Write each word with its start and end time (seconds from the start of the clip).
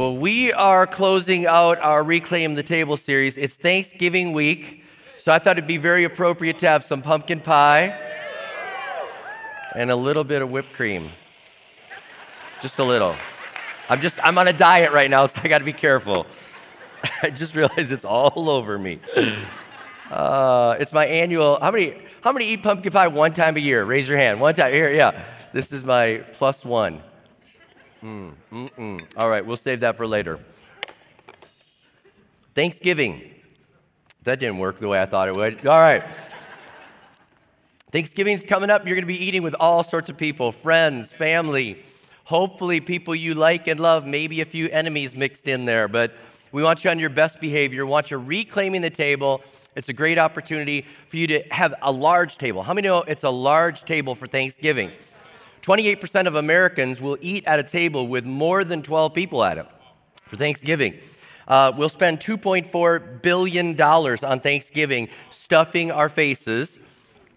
are 0.00 0.86
closing 0.86 1.46
out 1.46 1.78
our 1.78 2.02
Reclaim 2.02 2.54
the 2.54 2.62
Table 2.62 2.96
series. 2.96 3.36
It's 3.36 3.56
Thanksgiving 3.56 4.32
week, 4.32 4.82
so 5.18 5.30
I 5.30 5.38
thought 5.38 5.58
it'd 5.58 5.68
be 5.68 5.76
very 5.76 6.04
appropriate 6.04 6.58
to 6.60 6.68
have 6.68 6.84
some 6.84 7.02
pumpkin 7.02 7.40
pie 7.40 7.98
and 9.74 9.90
a 9.90 9.96
little 9.96 10.24
bit 10.24 10.40
of 10.40 10.50
whipped 10.50 10.72
cream. 10.72 11.02
Just 12.62 12.78
a 12.78 12.82
little. 12.82 13.14
I'm 13.90 14.00
just, 14.00 14.24
I'm 14.24 14.38
on 14.38 14.48
a 14.48 14.54
diet 14.54 14.92
right 14.92 15.10
now, 15.10 15.26
so 15.26 15.38
I 15.44 15.48
gotta 15.48 15.66
be 15.66 15.74
careful. 15.74 16.26
I 17.22 17.28
just 17.28 17.54
realized 17.54 17.92
it's 17.92 18.06
all 18.06 18.48
over 18.48 18.78
me. 18.78 19.00
Uh, 20.10 20.76
it's 20.80 20.94
my 20.94 21.04
annual, 21.04 21.58
how 21.60 21.70
many, 21.70 21.94
how 22.22 22.32
many 22.32 22.48
eat 22.48 22.62
pumpkin 22.62 22.90
pie 22.90 23.08
one 23.08 23.34
time 23.34 23.54
a 23.54 23.60
year? 23.60 23.84
Raise 23.84 24.08
your 24.08 24.16
hand. 24.16 24.40
One 24.40 24.54
time, 24.54 24.72
here, 24.72 24.90
yeah. 24.90 25.22
This 25.52 25.72
is 25.72 25.84
my 25.84 26.24
plus 26.32 26.64
one. 26.64 27.02
Mm, 28.02 28.32
mm-mm. 28.50 29.02
All 29.16 29.28
right, 29.28 29.44
we'll 29.44 29.56
save 29.56 29.80
that 29.80 29.96
for 29.96 30.06
later. 30.06 30.38
Thanksgiving. 32.54 33.22
That 34.24 34.40
didn't 34.40 34.58
work 34.58 34.78
the 34.78 34.88
way 34.88 35.00
I 35.00 35.06
thought 35.06 35.28
it 35.28 35.34
would. 35.34 35.66
All 35.66 35.78
right. 35.78 36.02
Thanksgiving's 37.90 38.44
coming 38.44 38.70
up. 38.70 38.86
You're 38.86 38.94
going 38.94 39.02
to 39.02 39.12
be 39.12 39.24
eating 39.24 39.42
with 39.42 39.54
all 39.58 39.82
sorts 39.82 40.08
of 40.08 40.16
people 40.16 40.52
friends, 40.52 41.12
family, 41.12 41.82
hopefully 42.24 42.80
people 42.80 43.14
you 43.14 43.34
like 43.34 43.66
and 43.66 43.80
love, 43.80 44.06
maybe 44.06 44.40
a 44.40 44.44
few 44.44 44.68
enemies 44.68 45.16
mixed 45.16 45.48
in 45.48 45.64
there. 45.64 45.88
But 45.88 46.12
we 46.52 46.62
want 46.62 46.84
you 46.84 46.90
on 46.90 46.98
your 46.98 47.10
best 47.10 47.40
behavior. 47.40 47.84
We 47.84 47.90
want 47.90 48.10
you 48.10 48.18
reclaiming 48.18 48.82
the 48.82 48.90
table. 48.90 49.42
It's 49.74 49.88
a 49.88 49.92
great 49.92 50.18
opportunity 50.18 50.86
for 51.08 51.16
you 51.16 51.26
to 51.28 51.42
have 51.50 51.74
a 51.82 51.90
large 51.90 52.38
table. 52.38 52.62
How 52.62 52.74
many 52.74 52.88
know 52.88 53.02
it's 53.02 53.24
a 53.24 53.30
large 53.30 53.84
table 53.84 54.14
for 54.14 54.26
Thanksgiving? 54.26 54.92
28% 55.62 56.26
of 56.26 56.34
Americans 56.34 57.00
will 57.00 57.18
eat 57.20 57.44
at 57.46 57.58
a 57.58 57.62
table 57.62 58.08
with 58.08 58.24
more 58.24 58.64
than 58.64 58.82
12 58.82 59.14
people 59.14 59.44
at 59.44 59.58
it 59.58 59.66
for 60.22 60.36
Thanksgiving. 60.36 60.98
Uh, 61.46 61.72
we'll 61.76 61.88
spend 61.88 62.20
$2.4 62.20 63.22
billion 63.22 63.80
on 63.80 64.40
Thanksgiving 64.40 65.08
stuffing 65.30 65.90
our 65.90 66.08
faces. 66.08 66.78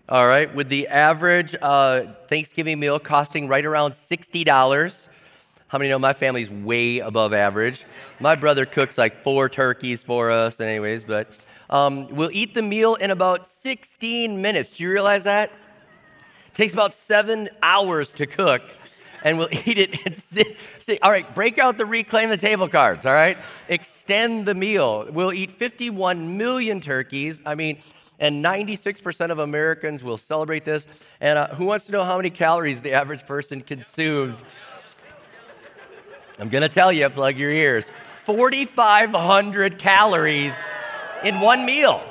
All 0.07 0.27
right, 0.27 0.53
with 0.53 0.69
the 0.69 0.87
average 0.89 1.55
uh, 1.61 2.03
Thanksgiving 2.27 2.79
meal 2.79 2.99
costing 2.99 3.47
right 3.47 3.65
around 3.65 3.91
$60. 3.93 5.07
How 5.67 5.77
many 5.79 5.89
know 5.89 5.97
my 5.97 6.13
family's 6.13 6.51
way 6.51 6.99
above 6.99 7.33
average? 7.33 7.85
My 8.19 8.35
brother 8.35 8.65
cooks 8.65 8.97
like 8.97 9.23
four 9.23 9.49
turkeys 9.49 10.03
for 10.03 10.29
us, 10.29 10.59
anyways, 10.59 11.03
but 11.03 11.35
um, 11.69 12.07
we'll 12.09 12.29
eat 12.31 12.53
the 12.53 12.61
meal 12.61 12.93
in 12.95 13.09
about 13.09 13.47
16 13.47 14.39
minutes. 14.39 14.77
Do 14.77 14.83
you 14.83 14.91
realize 14.91 15.23
that? 15.23 15.51
Takes 16.53 16.73
about 16.73 16.93
seven 16.93 17.49
hours 17.61 18.11
to 18.13 18.25
cook, 18.25 18.61
and 19.23 19.37
we'll 19.37 19.49
eat 19.65 19.77
it. 19.77 20.05
And 20.05 20.15
sit, 20.15 20.57
sit. 20.79 21.01
All 21.03 21.11
right, 21.11 21.33
break 21.33 21.59
out 21.59 21.77
the 21.77 21.85
reclaim 21.85 22.29
the 22.29 22.37
table 22.37 22.67
cards. 22.67 23.05
All 23.05 23.13
right, 23.13 23.37
extend 23.67 24.45
the 24.45 24.55
meal. 24.55 25.07
We'll 25.09 25.33
eat 25.33 25.51
51 25.51 26.37
million 26.37 26.81
turkeys. 26.81 27.41
I 27.45 27.55
mean, 27.55 27.77
and 28.19 28.43
96% 28.43 29.31
of 29.31 29.39
Americans 29.39 30.03
will 30.03 30.17
celebrate 30.17 30.63
this. 30.63 30.87
And 31.19 31.39
uh, 31.39 31.47
who 31.49 31.65
wants 31.65 31.87
to 31.87 31.91
know 31.91 32.03
how 32.03 32.17
many 32.17 32.29
calories 32.29 32.81
the 32.81 32.93
average 32.93 33.25
person 33.25 33.61
consumes? 33.61 34.43
I'm 36.39 36.49
gonna 36.49 36.69
tell 36.69 36.91
you, 36.91 37.09
plug 37.09 37.37
your 37.37 37.51
ears. 37.51 37.91
4,500 38.23 39.77
calories 39.77 40.53
in 41.23 41.41
one 41.41 41.65
meal. 41.65 42.01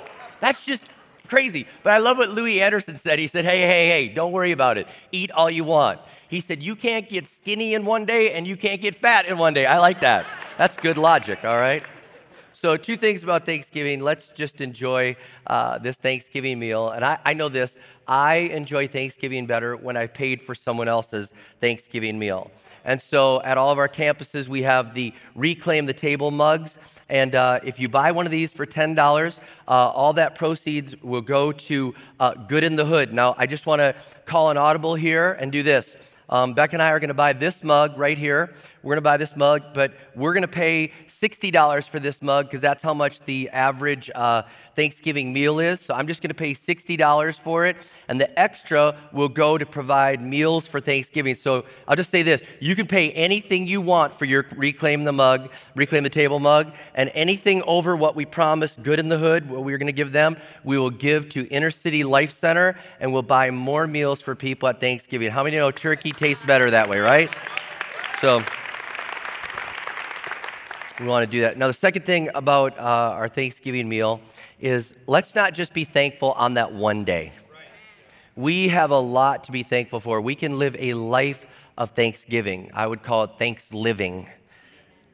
That's 0.41 0.67
just 0.67 0.85
crazy. 1.33 1.67
But 1.83 1.95
I 1.95 1.99
love 1.99 2.19
what 2.19 2.29
Louie 2.29 2.61
Anderson 2.61 2.99
said. 2.99 3.19
He 3.19 3.27
said, 3.27 3.47
hey, 3.47 3.63
hey, 3.63 3.89
hey, 3.89 4.09
don't 4.09 4.33
worry 4.33 4.53
about 4.53 4.77
it. 4.77 4.87
Eat 5.13 5.31
all 5.31 5.49
you 5.49 5.65
want. 5.65 5.99
He 6.29 6.41
said, 6.41 6.63
you 6.63 6.77
can't 6.77 7.09
get 7.09 7.27
skinny 7.27 7.73
in 7.73 7.87
one 7.87 8.05
day 8.05 8.33
and 8.33 8.47
you 8.47 8.55
can't 8.55 8.83
get 8.83 8.95
fat 8.95 9.25
in 9.25 9.39
one 9.39 9.55
day. 9.55 9.65
I 9.65 9.79
like 9.79 10.01
that. 10.01 10.27
That's 10.59 10.77
good 10.77 10.99
logic, 10.99 11.43
all 11.43 11.57
right? 11.57 11.87
So, 12.53 12.77
two 12.77 12.99
things 12.99 13.25
about 13.25 13.47
Thanksgiving. 13.47 14.01
Let's 14.01 14.29
just 14.29 14.61
enjoy 14.61 15.17
uh, 15.47 15.79
this 15.79 15.97
Thanksgiving 15.97 16.59
meal. 16.59 16.91
And 16.91 17.03
I, 17.03 17.19
I 17.25 17.33
know 17.33 17.49
this 17.49 17.79
I 18.07 18.35
enjoy 18.53 18.87
Thanksgiving 18.87 19.47
better 19.47 19.75
when 19.75 19.97
I've 19.97 20.13
paid 20.13 20.43
for 20.43 20.55
someone 20.55 20.87
else's 20.87 21.33
Thanksgiving 21.61 22.19
meal. 22.19 22.51
And 22.85 23.01
so 23.01 23.41
at 23.43 23.57
all 23.57 23.71
of 23.71 23.79
our 23.79 23.89
campuses, 23.89 24.49
we 24.49 24.63
have 24.63 24.93
the 24.93 25.15
Reclaim 25.35 25.87
the 25.87 25.95
Table 25.95 26.31
mugs. 26.31 26.79
And 27.09 27.35
uh, 27.35 27.61
if 27.65 27.79
you 27.79 27.89
buy 27.89 28.13
one 28.13 28.27
of 28.27 28.33
these 28.33 28.53
for 28.53 28.67
$10, 28.67 29.39
uh, 29.69 29.71
all 29.71 30.13
that 30.15 30.35
proceeds 30.35 31.01
will 31.03 31.21
go 31.21 31.53
to 31.53 31.95
uh, 32.19 32.35
Good 32.35 32.65
in 32.65 32.77
the 32.77 32.85
Hood. 32.85 33.13
Now, 33.13 33.35
I 33.37 33.47
just 33.47 33.67
want 33.67 33.81
to 33.81 33.95
call 34.25 34.51
an 34.51 34.57
audible 34.57 34.95
here 34.95 35.33
and 35.33 35.53
do 35.53 35.63
this. 35.63 35.97
Um, 36.29 36.55
Beck 36.55 36.73
and 36.73 36.81
I 36.81 36.91
are 36.91 37.01
going 37.01 37.09
to 37.09 37.15
buy 37.15 37.35
this 37.35 37.63
mug 37.63 37.99
right 37.99 38.17
here. 38.17 38.55
We're 38.83 38.97
to 38.97 39.01
buy 39.01 39.17
this 39.17 39.37
mug, 39.37 39.63
but 39.75 39.93
we're 40.15 40.33
to 40.43 40.49
pay 40.49 40.93
$60 41.07 41.89
for 41.89 42.01
this 42.01 42.21
mug 42.21 42.47
because 42.47 42.61
that's 42.61 42.83
how 42.83 42.95
much 42.95 43.21
the 43.21 43.49
average 43.51 44.11
uh, 44.15 44.43
Thanksgiving 44.75 45.33
meal 45.33 45.61
is. 45.61 45.81
So 45.81 45.95
I'm 45.95 46.07
just 46.07 46.23
to 46.31 46.35
pay 46.35 46.53
$60 46.55 47.39
for 47.39 47.67
it, 47.67 47.77
and 48.09 48.21
the 48.21 48.39
extra 48.39 48.97
will 49.13 49.29
go 49.29 49.59
to 49.59 49.67
provide 49.67 50.21
meals 50.23 50.67
for 50.67 50.81
Thanksgiving. 50.81 51.35
So 51.35 51.65
I'll 51.87 51.97
just 51.97 52.11
say 52.11 52.23
this 52.23 52.43
you 52.61 52.75
can 52.75 52.87
pay 52.87 53.13
anything 53.13 53.69
you 53.69 53.81
want 53.81 54.15
for 54.15 54.25
your 54.25 54.47
Reclaim 54.57 55.05
the 55.05 55.13
Mug, 55.13 55.51
Reclaim 55.75 56.03
the 56.03 56.11
Table 56.11 56.41
mug, 56.41 56.73
and 56.95 57.11
anything 57.15 57.63
over 57.63 57.95
what 57.95 58.17
we 58.17 58.25
promised 58.25 58.83
Good 58.83 58.99
in 58.99 59.09
the 59.09 59.19
Hood, 59.19 59.49
what 59.51 59.65
we 59.65 59.73
going 59.79 59.87
to 59.87 59.93
give 59.93 60.13
them, 60.13 60.37
we 60.65 60.79
will 60.79 60.91
give 60.91 61.29
to 61.31 61.47
Inner 61.49 61.71
City 61.71 62.05
Life 62.05 62.31
Center, 62.31 62.77
and 63.01 63.13
we'll 63.13 63.23
buy 63.23 63.51
more 63.51 63.87
meals 63.87 64.21
for 64.21 64.35
people 64.35 64.69
at 64.69 64.81
Thanksgiving. 64.81 65.31
How 65.31 65.45
many 65.45 65.57
know 65.57 65.71
turkey 65.71 66.13
tastes 66.13 66.45
better 66.45 66.71
that 66.71 66.89
way, 66.89 66.99
right? 66.99 67.31
So, 68.21 68.43
we 71.01 71.07
want 71.07 71.25
to 71.25 71.31
do 71.31 71.41
that. 71.43 71.57
Now, 71.57 71.67
the 71.67 71.73
second 71.73 72.05
thing 72.05 72.31
about 72.35 72.79
uh, 72.79 72.83
our 72.83 73.29
Thanksgiving 73.29 73.89
meal 73.89 74.21
is 74.61 74.95
let's 75.07 75.35
not 75.35 75.55
just 75.55 75.73
be 75.73 75.85
thankful 75.85 76.33
on 76.33 76.55
that 76.55 76.73
one 76.73 77.05
day. 77.05 77.33
We 78.37 78.69
have 78.69 78.91
a 78.91 78.99
lot 78.99 79.45
to 79.45 79.53
be 79.53 79.63
thankful 79.63 80.01
for. 80.01 80.21
We 80.21 80.35
can 80.35 80.59
live 80.59 80.77
a 80.79 80.95
life 80.95 81.47
of 81.77 81.91
thanksgiving. 81.91 82.71
I 82.75 82.87
would 82.87 83.03
call 83.03 83.25
it 83.25 83.31
thanks 83.39 83.75
living. 83.75 84.29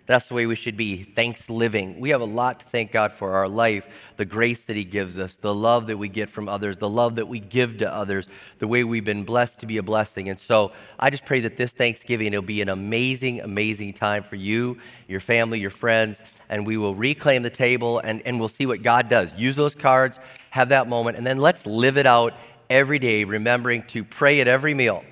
That's 0.08 0.28
the 0.28 0.34
way 0.34 0.46
we 0.46 0.56
should 0.56 0.78
be. 0.78 1.02
Thanks 1.02 1.50
living. 1.50 2.00
We 2.00 2.08
have 2.10 2.22
a 2.22 2.24
lot 2.24 2.60
to 2.60 2.66
thank 2.66 2.92
God 2.92 3.12
for 3.12 3.32
our 3.32 3.46
life, 3.46 4.10
the 4.16 4.24
grace 4.24 4.64
that 4.64 4.74
He 4.74 4.84
gives 4.84 5.18
us, 5.18 5.36
the 5.36 5.54
love 5.54 5.88
that 5.88 5.98
we 5.98 6.08
get 6.08 6.30
from 6.30 6.48
others, 6.48 6.78
the 6.78 6.88
love 6.88 7.16
that 7.16 7.28
we 7.28 7.40
give 7.40 7.76
to 7.78 7.94
others, 7.94 8.26
the 8.58 8.66
way 8.66 8.84
we've 8.84 9.04
been 9.04 9.24
blessed 9.24 9.60
to 9.60 9.66
be 9.66 9.76
a 9.76 9.82
blessing. 9.82 10.30
And 10.30 10.38
so 10.38 10.72
I 10.98 11.10
just 11.10 11.26
pray 11.26 11.40
that 11.40 11.58
this 11.58 11.72
Thanksgiving 11.72 12.32
will 12.32 12.40
be 12.40 12.62
an 12.62 12.70
amazing, 12.70 13.42
amazing 13.42 13.92
time 13.92 14.22
for 14.22 14.36
you, 14.36 14.78
your 15.08 15.20
family, 15.20 15.60
your 15.60 15.68
friends, 15.68 16.40
and 16.48 16.66
we 16.66 16.78
will 16.78 16.94
reclaim 16.94 17.42
the 17.42 17.50
table 17.50 17.98
and, 17.98 18.22
and 18.22 18.38
we'll 18.38 18.48
see 18.48 18.64
what 18.64 18.82
God 18.82 19.10
does. 19.10 19.36
Use 19.36 19.56
those 19.56 19.74
cards, 19.74 20.18
have 20.48 20.70
that 20.70 20.88
moment, 20.88 21.18
and 21.18 21.26
then 21.26 21.36
let's 21.36 21.66
live 21.66 21.98
it 21.98 22.06
out 22.06 22.32
every 22.70 22.98
day, 22.98 23.24
remembering 23.24 23.82
to 23.88 24.04
pray 24.04 24.40
at 24.40 24.48
every 24.48 24.72
meal 24.72 25.04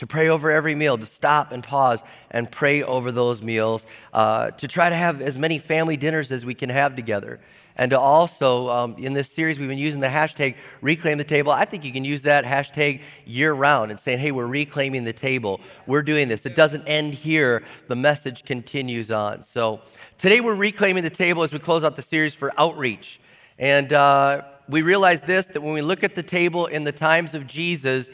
to 0.00 0.06
pray 0.06 0.30
over 0.30 0.50
every 0.50 0.74
meal, 0.74 0.96
to 0.96 1.04
stop 1.04 1.52
and 1.52 1.62
pause 1.62 2.02
and 2.30 2.50
pray 2.50 2.82
over 2.82 3.12
those 3.12 3.42
meals, 3.42 3.86
uh, 4.14 4.50
to 4.52 4.66
try 4.66 4.88
to 4.88 4.96
have 4.96 5.20
as 5.20 5.36
many 5.36 5.58
family 5.58 5.98
dinners 5.98 6.32
as 6.32 6.42
we 6.42 6.54
can 6.54 6.70
have 6.70 6.96
together. 6.96 7.38
And 7.76 7.90
to 7.90 8.00
also, 8.00 8.70
um, 8.70 8.94
in 8.96 9.12
this 9.12 9.30
series, 9.30 9.58
we've 9.58 9.68
been 9.68 9.76
using 9.76 10.00
the 10.00 10.06
hashtag 10.06 10.54
reclaim 10.80 11.18
the 11.18 11.24
table. 11.24 11.52
I 11.52 11.66
think 11.66 11.84
you 11.84 11.92
can 11.92 12.06
use 12.06 12.22
that 12.22 12.46
hashtag 12.46 13.02
year 13.26 13.52
round 13.52 13.90
and 13.90 14.00
saying, 14.00 14.20
hey, 14.20 14.32
we're 14.32 14.46
reclaiming 14.46 15.04
the 15.04 15.12
table. 15.12 15.60
We're 15.86 16.00
doing 16.00 16.28
this. 16.28 16.46
It 16.46 16.56
doesn't 16.56 16.88
end 16.88 17.12
here, 17.12 17.62
the 17.88 17.96
message 17.96 18.46
continues 18.46 19.12
on. 19.12 19.42
So 19.42 19.82
today 20.16 20.40
we're 20.40 20.54
reclaiming 20.54 21.02
the 21.02 21.10
table 21.10 21.42
as 21.42 21.52
we 21.52 21.58
close 21.58 21.84
out 21.84 21.96
the 21.96 22.00
series 22.00 22.34
for 22.34 22.54
outreach. 22.56 23.20
And 23.58 23.92
uh, 23.92 24.44
we 24.66 24.80
realize 24.80 25.20
this 25.20 25.44
that 25.46 25.60
when 25.60 25.74
we 25.74 25.82
look 25.82 26.02
at 26.04 26.14
the 26.14 26.22
table 26.22 26.64
in 26.64 26.84
the 26.84 26.92
times 26.92 27.34
of 27.34 27.46
Jesus, 27.46 28.08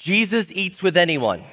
Jesus 0.00 0.50
eats 0.50 0.82
with 0.82 0.96
anyone. 0.96 1.44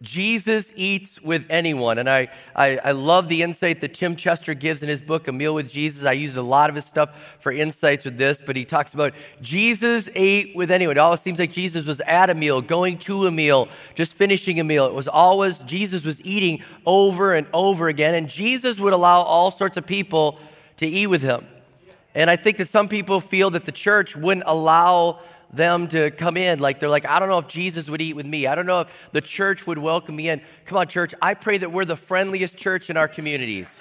Jesus 0.00 0.72
eats 0.76 1.20
with 1.20 1.46
anyone. 1.50 1.98
And 1.98 2.08
I, 2.08 2.28
I, 2.54 2.78
I, 2.78 2.92
love 2.92 3.28
the 3.28 3.42
insight 3.42 3.82
that 3.82 3.92
Tim 3.92 4.16
Chester 4.16 4.54
gives 4.54 4.82
in 4.82 4.88
his 4.88 5.02
book, 5.02 5.28
A 5.28 5.32
Meal 5.32 5.54
with 5.54 5.70
Jesus. 5.70 6.06
I 6.06 6.12
used 6.12 6.38
a 6.38 6.42
lot 6.42 6.70
of 6.70 6.76
his 6.76 6.86
stuff 6.86 7.36
for 7.38 7.52
insights 7.52 8.06
with 8.06 8.16
this, 8.16 8.40
but 8.44 8.56
he 8.56 8.64
talks 8.64 8.94
about 8.94 9.12
Jesus 9.42 10.08
ate 10.14 10.56
with 10.56 10.70
anyone. 10.70 10.96
It 10.96 11.00
always 11.00 11.20
seems 11.20 11.38
like 11.38 11.52
Jesus 11.52 11.86
was 11.86 12.00
at 12.00 12.30
a 12.30 12.34
meal, 12.34 12.62
going 12.62 12.96
to 13.00 13.26
a 13.26 13.30
meal, 13.30 13.68
just 13.94 14.14
finishing 14.14 14.58
a 14.58 14.64
meal. 14.64 14.86
It 14.86 14.94
was 14.94 15.08
always, 15.08 15.58
Jesus 15.58 16.06
was 16.06 16.24
eating 16.24 16.62
over 16.86 17.34
and 17.34 17.46
over 17.52 17.88
again, 17.88 18.14
and 18.14 18.26
Jesus 18.26 18.80
would 18.80 18.94
allow 18.94 19.20
all 19.20 19.50
sorts 19.50 19.76
of 19.76 19.84
people 19.84 20.38
to 20.78 20.86
eat 20.86 21.08
with 21.08 21.20
him. 21.20 21.46
And 22.14 22.30
I 22.30 22.36
think 22.36 22.56
that 22.56 22.68
some 22.68 22.88
people 22.88 23.20
feel 23.20 23.50
that 23.50 23.66
the 23.66 23.72
church 23.72 24.16
wouldn't 24.16 24.46
allow 24.46 25.20
them 25.56 25.88
to 25.88 26.10
come 26.12 26.36
in. 26.36 26.58
Like 26.58 26.78
they're 26.78 26.88
like, 26.88 27.06
I 27.06 27.18
don't 27.18 27.28
know 27.28 27.38
if 27.38 27.48
Jesus 27.48 27.90
would 27.90 28.00
eat 28.00 28.14
with 28.14 28.26
me. 28.26 28.46
I 28.46 28.54
don't 28.54 28.66
know 28.66 28.82
if 28.82 29.08
the 29.12 29.20
church 29.20 29.66
would 29.66 29.78
welcome 29.78 30.16
me 30.16 30.28
in. 30.28 30.40
Come 30.66 30.78
on, 30.78 30.88
church. 30.88 31.14
I 31.20 31.34
pray 31.34 31.58
that 31.58 31.72
we're 31.72 31.84
the 31.84 31.96
friendliest 31.96 32.56
church 32.56 32.90
in 32.90 32.96
our 32.96 33.08
communities. 33.08 33.80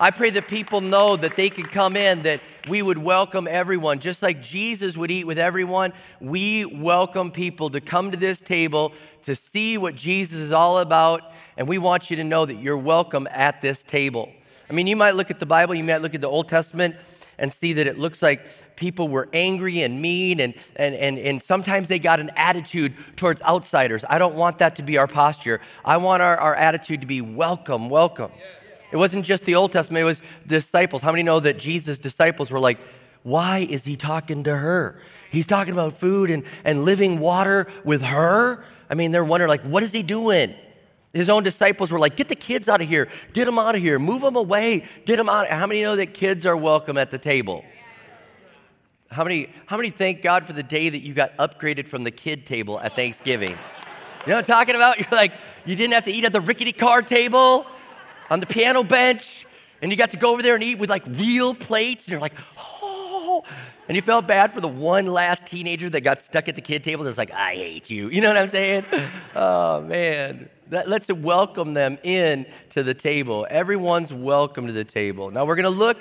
I 0.00 0.12
pray 0.12 0.30
that 0.30 0.46
people 0.46 0.80
know 0.80 1.16
that 1.16 1.34
they 1.34 1.50
can 1.50 1.64
come 1.64 1.96
in, 1.96 2.22
that 2.22 2.40
we 2.68 2.82
would 2.82 2.98
welcome 2.98 3.48
everyone. 3.48 3.98
Just 3.98 4.22
like 4.22 4.40
Jesus 4.40 4.96
would 4.96 5.10
eat 5.10 5.24
with 5.24 5.38
everyone, 5.38 5.92
we 6.20 6.64
welcome 6.64 7.32
people 7.32 7.68
to 7.70 7.80
come 7.80 8.12
to 8.12 8.16
this 8.16 8.38
table 8.38 8.92
to 9.22 9.34
see 9.34 9.76
what 9.76 9.96
Jesus 9.96 10.36
is 10.36 10.52
all 10.52 10.78
about. 10.78 11.32
And 11.56 11.66
we 11.66 11.78
want 11.78 12.10
you 12.10 12.16
to 12.18 12.24
know 12.24 12.46
that 12.46 12.54
you're 12.54 12.78
welcome 12.78 13.26
at 13.32 13.60
this 13.60 13.82
table. 13.82 14.30
I 14.70 14.72
mean, 14.72 14.86
you 14.86 14.94
might 14.94 15.16
look 15.16 15.32
at 15.32 15.40
the 15.40 15.46
Bible, 15.46 15.74
you 15.74 15.82
might 15.82 16.00
look 16.00 16.14
at 16.14 16.20
the 16.20 16.28
Old 16.28 16.48
Testament 16.48 16.94
and 17.36 17.52
see 17.52 17.72
that 17.72 17.88
it 17.88 17.98
looks 17.98 18.22
like 18.22 18.42
people 18.78 19.08
were 19.08 19.28
angry 19.32 19.82
and 19.82 20.00
mean, 20.00 20.40
and, 20.40 20.54
and, 20.76 20.94
and, 20.94 21.18
and 21.18 21.42
sometimes 21.42 21.88
they 21.88 21.98
got 21.98 22.20
an 22.20 22.30
attitude 22.36 22.94
towards 23.16 23.42
outsiders. 23.42 24.04
I 24.08 24.18
don't 24.18 24.36
want 24.36 24.58
that 24.58 24.76
to 24.76 24.82
be 24.82 24.96
our 24.96 25.08
posture. 25.08 25.60
I 25.84 25.96
want 25.96 26.22
our, 26.22 26.36
our 26.38 26.54
attitude 26.54 27.00
to 27.00 27.06
be 27.06 27.20
welcome, 27.20 27.90
welcome. 27.90 28.30
It 28.90 28.96
wasn't 28.96 29.26
just 29.26 29.44
the 29.44 29.56
Old 29.56 29.72
Testament, 29.72 30.02
it 30.02 30.06
was 30.06 30.22
disciples. 30.46 31.02
How 31.02 31.10
many 31.10 31.24
know 31.24 31.40
that 31.40 31.58
Jesus' 31.58 31.98
disciples 31.98 32.50
were 32.50 32.60
like, 32.60 32.78
why 33.24 33.66
is 33.68 33.84
he 33.84 33.96
talking 33.96 34.44
to 34.44 34.56
her? 34.56 35.02
He's 35.30 35.46
talking 35.46 35.72
about 35.74 35.94
food 35.94 36.30
and, 36.30 36.44
and 36.64 36.84
living 36.84 37.18
water 37.18 37.66
with 37.84 38.02
her. 38.02 38.64
I 38.88 38.94
mean, 38.94 39.10
they're 39.10 39.24
wondering, 39.24 39.48
like, 39.48 39.62
what 39.62 39.82
is 39.82 39.92
he 39.92 40.02
doing? 40.02 40.54
His 41.12 41.28
own 41.28 41.42
disciples 41.42 41.90
were 41.90 41.98
like, 41.98 42.16
get 42.16 42.28
the 42.28 42.36
kids 42.36 42.68
out 42.68 42.80
of 42.80 42.88
here, 42.88 43.08
get 43.32 43.44
them 43.46 43.58
out 43.58 43.74
of 43.74 43.82
here, 43.82 43.98
move 43.98 44.22
them 44.22 44.36
away, 44.36 44.84
get 45.04 45.16
them 45.16 45.28
out. 45.28 45.48
How 45.48 45.66
many 45.66 45.82
know 45.82 45.96
that 45.96 46.14
kids 46.14 46.46
are 46.46 46.56
welcome 46.56 46.96
at 46.96 47.10
the 47.10 47.18
table? 47.18 47.64
How 49.10 49.24
many, 49.24 49.48
how 49.64 49.78
many 49.78 49.88
thank 49.88 50.20
God 50.20 50.44
for 50.44 50.52
the 50.52 50.62
day 50.62 50.90
that 50.90 50.98
you 50.98 51.14
got 51.14 51.34
upgraded 51.38 51.88
from 51.88 52.04
the 52.04 52.10
kid 52.10 52.44
table 52.44 52.78
at 52.78 52.94
Thanksgiving? 52.94 53.50
You 53.50 53.56
know 54.26 54.34
what 54.34 54.36
I'm 54.36 54.44
talking 54.44 54.74
about? 54.74 54.98
You're 54.98 55.18
like, 55.18 55.32
you 55.64 55.76
didn't 55.76 55.94
have 55.94 56.04
to 56.04 56.12
eat 56.12 56.24
at 56.24 56.32
the 56.32 56.42
rickety 56.42 56.72
car 56.72 57.00
table 57.00 57.66
on 58.28 58.40
the 58.40 58.46
piano 58.46 58.84
bench, 58.84 59.46
and 59.80 59.90
you 59.90 59.96
got 59.96 60.10
to 60.10 60.18
go 60.18 60.32
over 60.32 60.42
there 60.42 60.54
and 60.54 60.62
eat 60.62 60.78
with 60.78 60.90
like 60.90 61.04
real 61.06 61.54
plates, 61.54 62.04
and 62.04 62.12
you're 62.12 62.20
like, 62.20 62.34
oh. 62.58 63.44
And 63.88 63.96
you 63.96 64.02
felt 64.02 64.26
bad 64.26 64.52
for 64.52 64.60
the 64.60 64.68
one 64.68 65.06
last 65.06 65.46
teenager 65.46 65.88
that 65.88 66.02
got 66.02 66.20
stuck 66.20 66.46
at 66.48 66.54
the 66.54 66.60
kid 66.60 66.84
table 66.84 67.04
that's 67.04 67.16
like, 67.16 67.32
I 67.32 67.54
hate 67.54 67.88
you. 67.88 68.10
You 68.10 68.20
know 68.20 68.28
what 68.28 68.36
I'm 68.36 68.48
saying? 68.48 68.84
Oh, 69.34 69.80
man. 69.80 70.50
Let's 70.70 71.10
welcome 71.10 71.72
them 71.72 71.96
in 72.02 72.44
to 72.70 72.82
the 72.82 72.92
table. 72.92 73.46
Everyone's 73.48 74.12
welcome 74.12 74.66
to 74.66 74.72
the 74.74 74.84
table. 74.84 75.30
Now, 75.30 75.46
we're 75.46 75.56
going 75.56 75.64
to 75.64 75.70
look 75.70 75.96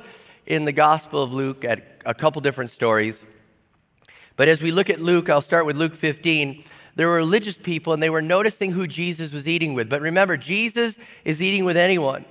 in 0.48 0.64
the 0.64 0.72
Gospel 0.72 1.22
of 1.22 1.34
Luke 1.34 1.66
at 1.66 2.02
a 2.06 2.14
couple 2.14 2.42
different 2.42 2.72
stories. 2.72 3.22
But 4.38 4.48
as 4.48 4.62
we 4.62 4.72
look 4.72 4.90
at 4.90 5.02
Luke, 5.02 5.30
I'll 5.30 5.42
start 5.42 5.66
with 5.66 5.76
Luke 5.76 5.94
15. 5.94 6.64
There 6.96 7.08
were 7.08 7.16
religious 7.16 7.58
people 7.58 7.94
and 7.94 8.02
they 8.02 8.10
were 8.10 8.22
noticing 8.22 8.72
who 8.72 8.88
Jesus 8.88 9.34
was 9.34 9.48
eating 9.48 9.74
with. 9.74 9.90
But 9.90 10.02
remember, 10.02 10.38
Jesus 10.38 10.98
is 11.26 11.44
eating 11.44 11.66
with 11.66 11.76
anyone. 11.76 12.24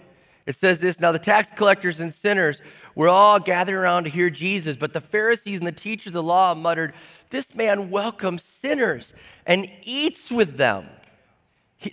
It 0.46 0.56
says 0.56 0.80
this 0.80 0.98
Now 0.98 1.12
the 1.12 1.18
tax 1.18 1.50
collectors 1.54 2.00
and 2.00 2.12
sinners 2.12 2.62
were 2.94 3.08
all 3.08 3.38
gathered 3.38 3.76
around 3.76 4.04
to 4.04 4.10
hear 4.10 4.30
Jesus, 4.30 4.76
but 4.76 4.94
the 4.94 5.00
Pharisees 5.00 5.58
and 5.58 5.66
the 5.66 5.72
teachers 5.72 6.08
of 6.08 6.14
the 6.14 6.22
law 6.22 6.54
muttered, 6.54 6.94
This 7.28 7.54
man 7.54 7.90
welcomes 7.90 8.42
sinners 8.42 9.12
and 9.44 9.70
eats 9.82 10.30
with 10.30 10.56
them. 10.56 10.88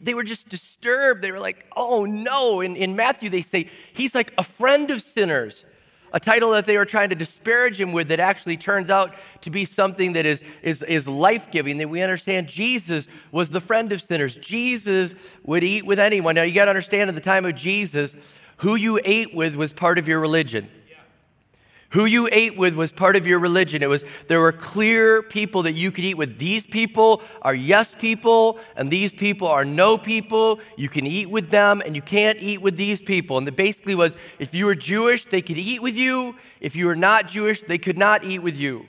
They 0.01 0.13
were 0.13 0.23
just 0.23 0.47
disturbed. 0.47 1.21
They 1.21 1.33
were 1.33 1.41
like, 1.41 1.65
Oh 1.75 2.05
no. 2.05 2.61
In, 2.61 2.77
in 2.77 2.95
Matthew, 2.95 3.29
they 3.29 3.41
say, 3.41 3.69
He's 3.91 4.15
like 4.15 4.31
a 4.37 4.43
friend 4.43 4.89
of 4.89 5.01
sinners 5.01 5.65
a 6.13 6.19
title 6.19 6.51
that 6.51 6.65
they 6.65 6.77
were 6.77 6.85
trying 6.85 7.09
to 7.09 7.15
disparage 7.15 7.81
him 7.81 7.91
with 7.91 8.09
that 8.09 8.19
actually 8.19 8.55
turns 8.55 8.91
out 8.91 9.13
to 9.41 9.49
be 9.49 9.65
something 9.65 10.13
that 10.13 10.25
is, 10.25 10.43
is, 10.61 10.83
is 10.83 11.07
life 11.07 11.49
giving, 11.49 11.79
that 11.79 11.89
we 11.89 12.01
understand 12.01 12.47
Jesus 12.47 13.07
was 13.31 13.49
the 13.49 13.59
friend 13.59 13.91
of 13.91 14.01
sinners. 14.01 14.35
Jesus 14.35 15.15
would 15.43 15.63
eat 15.63 15.85
with 15.85 15.99
anyone. 15.99 16.35
Now, 16.35 16.43
you 16.43 16.53
got 16.53 16.65
to 16.65 16.71
understand, 16.71 17.09
at 17.09 17.15
the 17.15 17.21
time 17.21 17.45
of 17.45 17.55
Jesus, 17.55 18.15
who 18.57 18.75
you 18.75 18.99
ate 19.03 19.33
with 19.33 19.55
was 19.55 19.73
part 19.73 19.97
of 19.97 20.07
your 20.07 20.19
religion. 20.19 20.69
Who 21.93 22.05
you 22.05 22.27
ate 22.31 22.57
with 22.57 22.73
was 22.73 22.91
part 22.91 23.15
of 23.15 23.27
your 23.27 23.37
religion. 23.37 23.83
It 23.83 23.89
was 23.89 24.03
there 24.27 24.41
were 24.41 24.51
clear 24.51 25.21
people 25.21 25.61
that 25.61 25.73
you 25.73 25.91
could 25.91 26.03
eat 26.03 26.15
with. 26.15 26.39
These 26.39 26.65
people 26.65 27.21
are 27.43 27.53
yes 27.53 27.93
people, 27.93 28.57
and 28.75 28.89
these 28.89 29.11
people 29.11 29.47
are 29.47 29.63
no 29.63 29.99
people. 29.99 30.59
You 30.75 30.89
can 30.89 31.05
eat 31.05 31.29
with 31.29 31.51
them, 31.51 31.83
and 31.85 31.95
you 31.95 32.01
can't 32.01 32.39
eat 32.41 32.63
with 32.63 32.77
these 32.77 32.99
people. 32.99 33.37
And 33.37 33.47
it 33.47 33.55
basically 33.55 33.93
was 33.93 34.17
if 34.39 34.55
you 34.55 34.65
were 34.65 34.73
Jewish, 34.73 35.25
they 35.25 35.43
could 35.43 35.59
eat 35.59 35.83
with 35.83 35.95
you. 35.95 36.35
If 36.59 36.75
you 36.75 36.87
were 36.87 36.95
not 36.95 37.27
Jewish, 37.27 37.61
they 37.61 37.77
could 37.77 37.99
not 37.99 38.23
eat 38.23 38.39
with 38.39 38.57
you. 38.57 38.87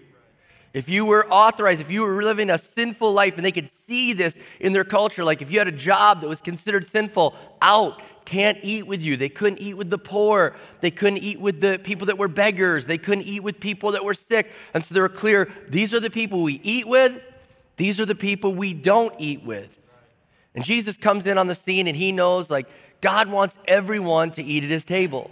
If 0.72 0.88
you 0.88 1.04
were 1.04 1.30
authorized, 1.30 1.82
if 1.82 1.90
you 1.90 2.04
were 2.04 2.24
living 2.24 2.48
a 2.48 2.56
sinful 2.56 3.12
life, 3.12 3.36
and 3.36 3.44
they 3.44 3.52
could 3.52 3.68
see 3.68 4.14
this 4.14 4.38
in 4.60 4.72
their 4.72 4.82
culture, 4.82 5.24
like 5.24 5.42
if 5.42 5.52
you 5.52 5.58
had 5.58 5.68
a 5.68 5.72
job 5.72 6.22
that 6.22 6.28
was 6.28 6.40
considered 6.40 6.86
sinful, 6.86 7.34
out 7.60 8.00
can't 8.24 8.58
eat 8.62 8.86
with 8.86 9.02
you. 9.02 9.16
They 9.16 9.28
couldn't 9.28 9.60
eat 9.60 9.74
with 9.74 9.90
the 9.90 9.98
poor. 9.98 10.54
They 10.80 10.90
couldn't 10.90 11.18
eat 11.18 11.40
with 11.40 11.60
the 11.60 11.78
people 11.82 12.06
that 12.06 12.18
were 12.18 12.28
beggars. 12.28 12.86
They 12.86 12.98
couldn't 12.98 13.24
eat 13.24 13.40
with 13.40 13.60
people 13.60 13.92
that 13.92 14.04
were 14.04 14.14
sick. 14.14 14.50
And 14.72 14.82
so 14.82 14.94
they 14.94 15.00
were 15.00 15.08
clear 15.08 15.50
these 15.68 15.94
are 15.94 16.00
the 16.00 16.10
people 16.10 16.42
we 16.42 16.60
eat 16.62 16.86
with, 16.86 17.20
these 17.76 18.00
are 18.00 18.06
the 18.06 18.14
people 18.14 18.54
we 18.54 18.72
don't 18.72 19.14
eat 19.18 19.44
with. 19.44 19.78
And 20.54 20.64
Jesus 20.64 20.96
comes 20.96 21.26
in 21.26 21.38
on 21.38 21.48
the 21.48 21.54
scene 21.54 21.88
and 21.88 21.96
he 21.96 22.12
knows, 22.12 22.50
like, 22.50 22.68
God 23.00 23.28
wants 23.28 23.58
everyone 23.66 24.30
to 24.32 24.42
eat 24.42 24.64
at 24.64 24.70
his 24.70 24.84
table. 24.84 25.30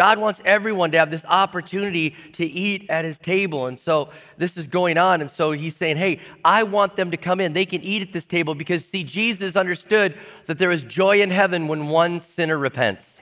God 0.00 0.18
wants 0.18 0.40
everyone 0.46 0.92
to 0.92 0.98
have 0.98 1.10
this 1.10 1.26
opportunity 1.26 2.16
to 2.32 2.46
eat 2.46 2.88
at 2.88 3.04
his 3.04 3.18
table. 3.18 3.66
And 3.66 3.78
so 3.78 4.08
this 4.38 4.56
is 4.56 4.66
going 4.66 4.96
on. 4.96 5.20
And 5.20 5.28
so 5.28 5.50
he's 5.52 5.76
saying, 5.76 5.98
Hey, 5.98 6.20
I 6.42 6.62
want 6.62 6.96
them 6.96 7.10
to 7.10 7.18
come 7.18 7.38
in. 7.38 7.52
They 7.52 7.66
can 7.66 7.82
eat 7.82 8.00
at 8.00 8.10
this 8.10 8.24
table 8.24 8.54
because, 8.54 8.82
see, 8.82 9.04
Jesus 9.04 9.56
understood 9.56 10.16
that 10.46 10.56
there 10.56 10.70
is 10.70 10.84
joy 10.84 11.20
in 11.20 11.28
heaven 11.28 11.68
when 11.68 11.88
one 11.88 12.18
sinner 12.20 12.56
repents. 12.56 13.20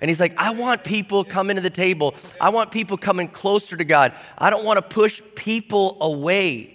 And 0.00 0.08
he's 0.08 0.18
like, 0.18 0.34
I 0.38 0.48
want 0.48 0.82
people 0.82 1.24
coming 1.24 1.56
to 1.56 1.62
the 1.62 1.68
table. 1.68 2.14
I 2.40 2.48
want 2.48 2.70
people 2.70 2.96
coming 2.96 3.28
closer 3.28 3.76
to 3.76 3.84
God. 3.84 4.14
I 4.38 4.48
don't 4.48 4.64
want 4.64 4.78
to 4.78 4.82
push 4.82 5.20
people 5.34 5.98
away. 6.00 6.74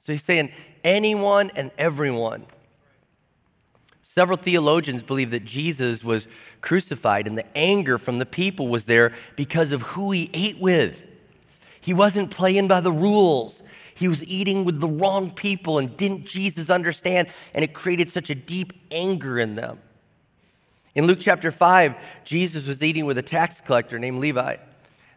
So 0.00 0.12
he's 0.12 0.22
saying, 0.22 0.52
anyone 0.84 1.50
and 1.56 1.70
everyone. 1.78 2.44
Several 4.14 4.38
theologians 4.38 5.02
believe 5.02 5.32
that 5.32 5.44
Jesus 5.44 6.04
was 6.04 6.28
crucified 6.60 7.26
and 7.26 7.36
the 7.36 7.58
anger 7.58 7.98
from 7.98 8.20
the 8.20 8.24
people 8.24 8.68
was 8.68 8.84
there 8.84 9.12
because 9.34 9.72
of 9.72 9.82
who 9.82 10.12
he 10.12 10.30
ate 10.32 10.60
with. 10.60 11.04
He 11.80 11.92
wasn't 11.92 12.30
playing 12.30 12.68
by 12.68 12.80
the 12.80 12.92
rules. 12.92 13.60
He 13.92 14.06
was 14.06 14.24
eating 14.24 14.64
with 14.64 14.78
the 14.78 14.86
wrong 14.86 15.32
people, 15.32 15.78
and 15.78 15.96
didn't 15.96 16.26
Jesus 16.26 16.70
understand? 16.70 17.26
And 17.54 17.64
it 17.64 17.74
created 17.74 18.08
such 18.08 18.30
a 18.30 18.36
deep 18.36 18.72
anger 18.92 19.40
in 19.40 19.56
them. 19.56 19.80
In 20.94 21.08
Luke 21.08 21.18
chapter 21.20 21.50
5, 21.50 21.96
Jesus 22.22 22.68
was 22.68 22.84
eating 22.84 23.06
with 23.06 23.18
a 23.18 23.22
tax 23.22 23.60
collector 23.62 23.98
named 23.98 24.20
Levi. 24.20 24.58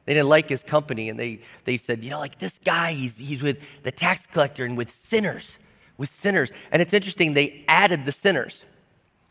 They 0.06 0.14
didn't 0.16 0.30
like 0.30 0.50
his 0.50 0.64
company, 0.64 1.08
and 1.10 1.20
they, 1.20 1.42
they 1.66 1.78
said, 1.78 2.04
You 2.04 2.10
know, 2.10 2.20
like 2.20 2.40
this 2.40 2.58
guy, 2.58 2.94
he's, 2.94 3.16
he's 3.16 3.44
with 3.44 3.64
the 3.84 3.92
tax 3.92 4.26
collector 4.26 4.66
and 4.66 4.76
with 4.76 4.90
sinners, 4.90 5.60
with 6.00 6.10
sinners. 6.10 6.52
And 6.72 6.82
it's 6.82 6.96
interesting, 6.96 7.36
they 7.36 7.64
added 7.68 8.04
the 8.08 8.12
sinners. 8.12 8.64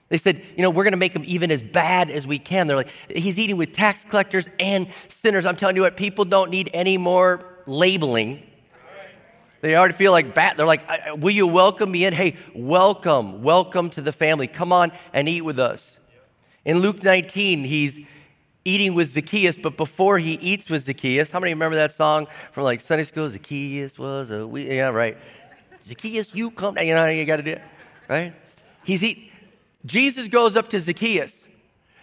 They 0.08 0.18
said, 0.18 0.40
you 0.56 0.62
know, 0.62 0.70
we're 0.70 0.84
going 0.84 0.92
to 0.92 0.98
make 0.98 1.12
him 1.12 1.24
even 1.26 1.50
as 1.50 1.62
bad 1.62 2.10
as 2.10 2.26
we 2.26 2.38
can. 2.38 2.68
They're 2.68 2.76
like, 2.76 2.90
he's 3.08 3.38
eating 3.38 3.56
with 3.56 3.72
tax 3.72 4.04
collectors 4.04 4.48
and 4.60 4.86
sinners. 5.08 5.46
I'm 5.46 5.56
telling 5.56 5.74
you 5.74 5.82
what, 5.82 5.96
people 5.96 6.24
don't 6.24 6.50
need 6.50 6.70
any 6.72 6.96
more 6.96 7.44
labeling. 7.66 8.42
They 9.62 9.74
already 9.74 9.94
feel 9.94 10.12
like 10.12 10.32
bad. 10.32 10.56
They're 10.56 10.66
like, 10.66 10.84
will 11.16 11.30
you 11.30 11.48
welcome 11.48 11.90
me 11.90 12.04
in? 12.04 12.12
Hey, 12.12 12.36
welcome, 12.54 13.42
welcome 13.42 13.90
to 13.90 14.00
the 14.00 14.12
family. 14.12 14.46
Come 14.46 14.72
on 14.72 14.92
and 15.12 15.28
eat 15.28 15.40
with 15.40 15.58
us. 15.58 15.96
In 16.64 16.78
Luke 16.78 17.02
19, 17.02 17.64
he's 17.64 18.00
eating 18.64 18.94
with 18.94 19.08
Zacchaeus, 19.08 19.56
but 19.56 19.76
before 19.76 20.18
he 20.18 20.34
eats 20.34 20.70
with 20.70 20.82
Zacchaeus, 20.82 21.32
how 21.32 21.40
many 21.40 21.52
remember 21.52 21.76
that 21.76 21.92
song 21.92 22.28
from 22.52 22.62
like 22.62 22.80
Sunday 22.80 23.04
school? 23.04 23.28
Zacchaeus 23.28 23.98
was 23.98 24.30
a, 24.30 24.46
we, 24.46 24.68
yeah, 24.68 24.88
right. 24.88 25.16
Zacchaeus, 25.84 26.34
you 26.34 26.50
come, 26.50 26.76
you 26.78 26.94
know 26.94 27.02
how 27.02 27.06
you 27.06 27.24
got 27.24 27.36
to 27.36 27.42
do 27.42 27.52
it, 27.52 27.62
right? 28.08 28.34
He's 28.84 29.02
eating 29.02 29.25
Jesus 29.86 30.28
goes 30.28 30.56
up 30.56 30.68
to 30.68 30.80
Zacchaeus 30.80 31.46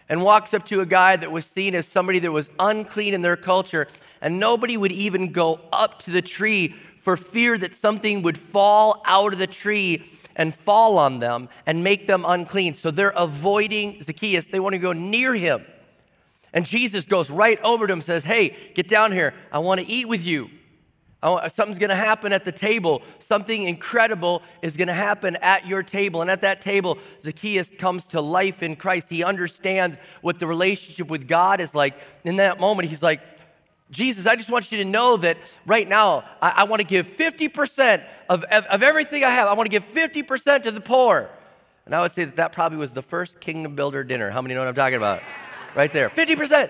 and 0.09 0.23
walks 0.23 0.53
up 0.53 0.65
to 0.67 0.81
a 0.81 0.85
guy 0.85 1.15
that 1.15 1.31
was 1.31 1.45
seen 1.45 1.75
as 1.75 1.87
somebody 1.87 2.19
that 2.19 2.31
was 2.31 2.49
unclean 2.59 3.13
in 3.13 3.21
their 3.21 3.37
culture, 3.37 3.87
and 4.21 4.39
nobody 4.39 4.77
would 4.77 4.91
even 4.91 5.31
go 5.31 5.59
up 5.71 5.99
to 5.99 6.11
the 6.11 6.21
tree 6.21 6.69
for 6.97 7.17
fear 7.17 7.57
that 7.57 7.75
something 7.75 8.21
would 8.21 8.37
fall 8.37 9.01
out 9.05 9.33
of 9.33 9.39
the 9.39 9.47
tree 9.47 10.03
and 10.35 10.53
fall 10.53 10.97
on 10.97 11.19
them 11.19 11.49
and 11.65 11.83
make 11.83 12.07
them 12.07 12.23
unclean. 12.25 12.73
So 12.73 12.91
they're 12.91 13.13
avoiding 13.15 14.01
Zacchaeus. 14.01 14.45
They 14.45 14.59
want 14.59 14.73
to 14.73 14.79
go 14.79 14.93
near 14.93 15.35
him. 15.35 15.65
And 16.53 16.65
Jesus 16.65 17.05
goes 17.05 17.29
right 17.29 17.59
over 17.61 17.87
to 17.87 17.93
him 17.93 17.97
and 17.97 18.03
says, 18.03 18.23
Hey, 18.23 18.55
get 18.75 18.87
down 18.87 19.11
here. 19.11 19.33
I 19.51 19.59
want 19.59 19.81
to 19.81 19.87
eat 19.87 20.07
with 20.07 20.25
you. 20.25 20.49
Something's 21.47 21.79
to 21.79 21.95
happen 21.95 22.33
at 22.33 22.43
the 22.43 22.51
table. 22.51 23.01
Something 23.19 23.63
incredible 23.63 24.41
is 24.61 24.75
to 24.89 24.93
happen 24.93 25.37
at 25.37 25.65
your 25.65 25.81
table. 25.81 26.21
And 26.21 26.29
at 26.29 26.41
that 26.41 26.59
table, 26.59 26.97
Zacchaeus 27.21 27.71
comes 27.71 28.05
to 28.07 28.19
life 28.19 28.61
in 28.61 28.75
Christ. 28.75 29.09
He 29.09 29.23
understands 29.23 29.97
what 30.21 30.39
the 30.39 30.47
relationship 30.47 31.09
with 31.09 31.27
God 31.27 31.61
is 31.61 31.73
like. 31.73 31.95
In 32.25 32.37
that 32.37 32.59
moment, 32.59 32.89
he's 32.89 33.01
like, 33.01 33.21
Jesus, 33.89 34.25
I 34.25 34.35
just 34.35 34.49
want 34.49 34.71
you 34.71 34.79
to 34.79 34.85
know 34.85 35.17
that 35.17 35.37
right 35.65 35.87
now, 35.87 36.25
I, 36.41 36.53
I 36.57 36.63
want 36.65 36.81
to 36.81 36.87
give 36.87 37.07
50% 37.07 38.03
of, 38.27 38.43
of, 38.43 38.65
of 38.65 38.83
everything 38.83 39.23
I 39.23 39.29
have. 39.29 39.47
I 39.47 39.53
want 39.53 39.67
to 39.67 39.71
give 39.71 39.85
50% 39.85 40.63
to 40.63 40.71
the 40.71 40.81
poor. 40.81 41.29
And 41.85 41.93
I 41.93 42.01
would 42.01 42.11
say 42.11 42.25
that 42.25 42.37
that 42.37 42.51
probably 42.51 42.77
was 42.77 42.93
the 42.93 43.01
first 43.01 43.39
kingdom 43.39 43.75
builder 43.75 44.03
dinner. 44.03 44.29
How 44.29 44.41
many 44.41 44.55
know 44.55 44.61
what 44.61 44.67
I'm 44.67 44.75
talking 44.75 44.97
about? 44.97 45.21
Right 45.75 45.91
there. 45.93 46.09
50%. 46.09 46.69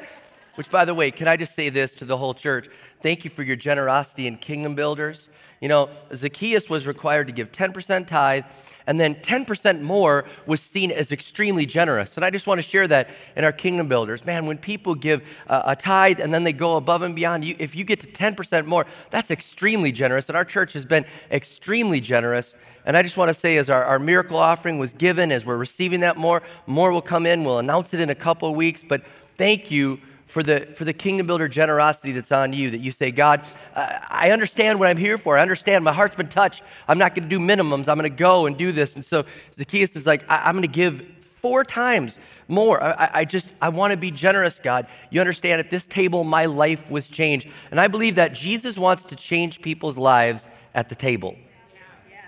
Which, 0.56 0.70
by 0.70 0.86
the 0.86 0.94
way, 0.94 1.10
can 1.10 1.28
I 1.28 1.38
just 1.38 1.56
say 1.56 1.70
this 1.70 1.92
to 1.96 2.06
the 2.06 2.18
whole 2.18 2.34
church? 2.34 2.68
Thank 3.04 3.26
you 3.26 3.30
for 3.30 3.44
your 3.44 3.58
generosity 3.58 4.28
in 4.28 4.38
kingdom 4.38 4.76
builders. 4.76 5.28
You 5.60 5.68
know, 5.68 5.90
Zacchaeus 6.16 6.70
was 6.70 6.88
required 6.88 7.28
to 7.28 7.34
give 7.34 7.52
10% 7.52 8.08
tithe, 8.08 8.46
and 8.88 8.98
then 8.98 9.16
10% 9.16 9.82
more 9.82 10.24
was 10.46 10.62
seen 10.62 10.90
as 10.90 11.12
extremely 11.12 11.66
generous. 11.66 12.16
And 12.16 12.26
I 12.26 12.30
just 12.30 12.48
want 12.48 12.60
to 12.60 12.62
share 12.62 12.88
that 12.88 13.10
in 13.36 13.44
our 13.44 13.52
kingdom 13.52 13.90
builders. 13.90 14.26
Man, 14.26 14.46
when 14.46 14.58
people 14.58 14.96
give 14.96 15.22
a 15.48 15.76
tithe 15.76 16.22
and 16.22 16.34
then 16.34 16.46
they 16.46 16.54
go 16.54 16.78
above 16.78 17.02
and 17.02 17.14
beyond, 17.14 17.44
if 17.44 17.76
you 17.76 17.84
get 17.84 18.00
to 18.02 18.08
10% 18.08 18.66
more, 18.66 18.86
that's 19.10 19.32
extremely 19.32 19.92
generous. 19.92 20.30
And 20.30 20.38
our 20.38 20.46
church 20.46 20.72
has 20.72 20.86
been 20.86 21.06
extremely 21.30 22.00
generous. 22.00 22.56
And 22.86 22.96
I 22.96 23.04
just 23.04 23.18
want 23.18 23.30
to 23.30 23.34
say, 23.34 23.58
as 23.58 23.70
our, 23.70 23.84
our 23.84 24.00
miracle 24.00 24.38
offering 24.38 24.80
was 24.80 24.94
given, 24.94 25.30
as 25.30 25.46
we're 25.46 25.58
receiving 25.58 26.00
that 26.02 26.16
more, 26.16 26.42
more 26.68 26.92
will 26.94 27.02
come 27.02 27.26
in. 27.26 27.44
We'll 27.44 27.60
announce 27.60 27.94
it 27.94 28.00
in 28.00 28.10
a 28.10 28.16
couple 28.16 28.50
of 28.50 28.56
weeks. 28.56 28.82
But 28.82 29.04
thank 29.38 29.72
you 29.72 30.00
for 30.34 30.42
the, 30.42 30.62
for 30.74 30.84
the 30.84 30.94
kingdom 30.94 31.28
builder 31.28 31.48
generosity 31.48 32.12
that's 32.12 32.32
on 32.32 32.54
you 32.54 32.72
that 32.72 32.80
you 32.80 32.90
say, 32.90 33.12
God, 33.12 33.42
I 33.76 34.32
understand 34.32 34.80
what 34.80 34.90
I'm 34.90 34.98
here 34.98 35.20
for. 35.20 35.38
I 35.38 35.44
understand 35.44 35.86
my 35.86 35.94
heart's 35.94 36.16
been 36.16 36.28
touched. 36.28 36.64
I'm 36.88 36.98
not 36.98 37.14
going 37.14 37.30
to 37.30 37.36
do 37.38 37.40
minimums. 37.40 37.88
I'm 37.88 38.00
going 38.00 38.10
to 38.10 38.18
go 38.18 38.48
and 38.48 38.58
do 38.58 38.72
this. 38.72 38.96
And 38.96 39.06
so 39.06 39.26
Zacchaeus 39.54 39.96
is 39.96 40.08
like, 40.08 40.28
I, 40.28 40.50
am 40.50 40.56
going 40.56 40.64
to 40.64 40.68
give 40.68 41.02
four 41.22 41.64
times 41.64 42.18
more. 42.48 42.84
I, 42.84 43.12
I 43.14 43.26
just, 43.26 43.54
I 43.62 43.70
want 43.70 43.92
to 43.92 43.98
be 43.98 44.10
generous, 44.10 44.58
God. 44.58 44.88
You 45.12 45.20
understand, 45.20 45.60
at 45.60 45.70
this 45.70 45.86
table, 45.86 46.24
my 46.24 46.48
life 46.48 46.90
was 46.90 47.08
changed. 47.08 47.48
And 47.70 47.80
I 47.80 47.88
believe 47.88 48.16
that 48.16 48.34
Jesus 48.34 48.76
wants 48.76 49.04
to 49.04 49.16
change 49.16 49.62
people's 49.62 50.00
lives 50.00 50.48
at 50.74 50.90
the 50.90 50.96
table. 50.96 51.36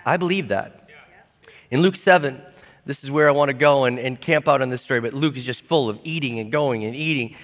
I 0.04 0.16
believe 0.16 0.46
that. 0.48 0.88
In 1.72 1.82
Luke 1.82 1.96
7, 1.96 2.40
this 2.84 3.02
is 3.02 3.10
where 3.10 3.28
I 3.28 3.32
want 3.32 3.48
to 3.48 3.56
go 3.56 3.84
and, 3.84 3.98
and 3.98 4.20
camp 4.20 4.46
out 4.46 4.62
on 4.62 4.68
this 4.68 4.82
story, 4.82 5.00
but 5.00 5.12
Luke 5.12 5.36
is 5.36 5.44
just 5.44 5.62
full 5.62 5.88
of 5.88 5.98
eating 6.04 6.38
and 6.38 6.52
going 6.52 6.84
and 6.84 6.94
eating. 6.94 7.34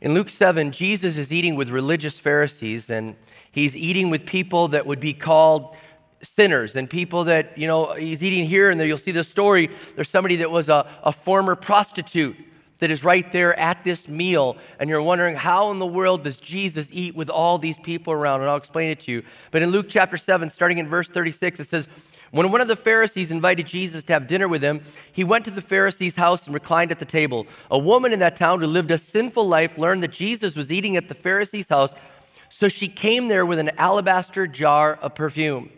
In 0.00 0.14
Luke 0.14 0.28
7, 0.28 0.70
Jesus 0.70 1.18
is 1.18 1.32
eating 1.32 1.56
with 1.56 1.70
religious 1.70 2.20
Pharisees, 2.20 2.88
and 2.88 3.16
he's 3.50 3.76
eating 3.76 4.10
with 4.10 4.26
people 4.26 4.68
that 4.68 4.86
would 4.86 5.00
be 5.00 5.12
called 5.12 5.76
sinners 6.22 6.76
and 6.76 6.88
people 6.88 7.24
that, 7.24 7.58
you 7.58 7.66
know, 7.66 7.94
he's 7.94 8.22
eating 8.22 8.44
here, 8.44 8.70
and 8.70 8.78
there 8.78 8.86
you'll 8.86 8.96
see 8.96 9.10
the 9.10 9.24
story. 9.24 9.68
There's 9.96 10.08
somebody 10.08 10.36
that 10.36 10.52
was 10.52 10.68
a, 10.68 10.86
a 11.02 11.10
former 11.10 11.56
prostitute 11.56 12.36
that 12.78 12.92
is 12.92 13.02
right 13.02 13.30
there 13.32 13.58
at 13.58 13.82
this 13.82 14.06
meal, 14.06 14.56
and 14.78 14.88
you're 14.88 15.02
wondering, 15.02 15.34
how 15.34 15.72
in 15.72 15.80
the 15.80 15.86
world 15.86 16.22
does 16.22 16.36
Jesus 16.36 16.90
eat 16.92 17.16
with 17.16 17.28
all 17.28 17.58
these 17.58 17.78
people 17.78 18.12
around? 18.12 18.40
And 18.40 18.48
I'll 18.48 18.56
explain 18.56 18.90
it 18.90 19.00
to 19.00 19.10
you. 19.10 19.24
But 19.50 19.62
in 19.62 19.70
Luke 19.70 19.86
chapter 19.88 20.16
7, 20.16 20.48
starting 20.50 20.78
in 20.78 20.86
verse 20.86 21.08
36, 21.08 21.58
it 21.58 21.66
says, 21.66 21.88
when 22.30 22.50
one 22.52 22.60
of 22.60 22.68
the 22.68 22.76
Pharisees 22.76 23.32
invited 23.32 23.66
Jesus 23.66 24.02
to 24.04 24.12
have 24.12 24.26
dinner 24.26 24.48
with 24.48 24.62
him, 24.62 24.82
he 25.12 25.24
went 25.24 25.44
to 25.46 25.50
the 25.50 25.62
Pharisee's 25.62 26.16
house 26.16 26.46
and 26.46 26.54
reclined 26.54 26.90
at 26.90 26.98
the 26.98 27.04
table. 27.04 27.46
A 27.70 27.78
woman 27.78 28.12
in 28.12 28.18
that 28.18 28.36
town 28.36 28.60
who 28.60 28.66
lived 28.66 28.90
a 28.90 28.98
sinful 28.98 29.46
life 29.46 29.78
learned 29.78 30.02
that 30.02 30.12
Jesus 30.12 30.54
was 30.54 30.72
eating 30.72 30.96
at 30.96 31.08
the 31.08 31.14
Pharisee's 31.14 31.68
house, 31.68 31.94
so 32.50 32.68
she 32.68 32.88
came 32.88 33.28
there 33.28 33.46
with 33.46 33.58
an 33.58 33.70
alabaster 33.78 34.46
jar 34.46 34.94
of 34.94 35.14
perfume. 35.14 35.70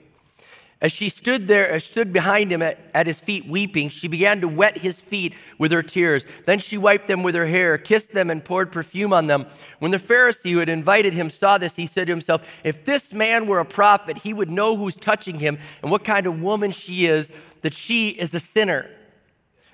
As 0.82 0.92
she 0.92 1.10
stood 1.10 1.46
there, 1.46 1.78
stood 1.78 2.10
behind 2.10 2.50
him 2.50 2.62
at, 2.62 2.78
at, 2.94 3.06
his 3.06 3.20
feet 3.20 3.46
weeping, 3.46 3.90
she 3.90 4.08
began 4.08 4.40
to 4.40 4.48
wet 4.48 4.78
his 4.78 4.98
feet 4.98 5.34
with 5.58 5.72
her 5.72 5.82
tears. 5.82 6.24
Then 6.46 6.58
she 6.58 6.78
wiped 6.78 7.06
them 7.06 7.22
with 7.22 7.34
her 7.34 7.44
hair, 7.44 7.76
kissed 7.76 8.12
them, 8.12 8.30
and 8.30 8.42
poured 8.42 8.72
perfume 8.72 9.12
on 9.12 9.26
them. 9.26 9.44
When 9.78 9.90
the 9.90 9.98
Pharisee 9.98 10.52
who 10.52 10.58
had 10.58 10.70
invited 10.70 11.12
him 11.12 11.28
saw 11.28 11.58
this, 11.58 11.76
he 11.76 11.86
said 11.86 12.06
to 12.06 12.12
himself, 12.12 12.48
If 12.64 12.86
this 12.86 13.12
man 13.12 13.46
were 13.46 13.58
a 13.58 13.64
prophet, 13.66 14.18
he 14.18 14.32
would 14.32 14.50
know 14.50 14.74
who's 14.74 14.96
touching 14.96 15.38
him 15.38 15.58
and 15.82 15.90
what 15.90 16.02
kind 16.02 16.26
of 16.26 16.40
woman 16.40 16.70
she 16.70 17.04
is, 17.04 17.30
that 17.60 17.74
she 17.74 18.08
is 18.08 18.34
a 18.34 18.40
sinner. 18.40 18.88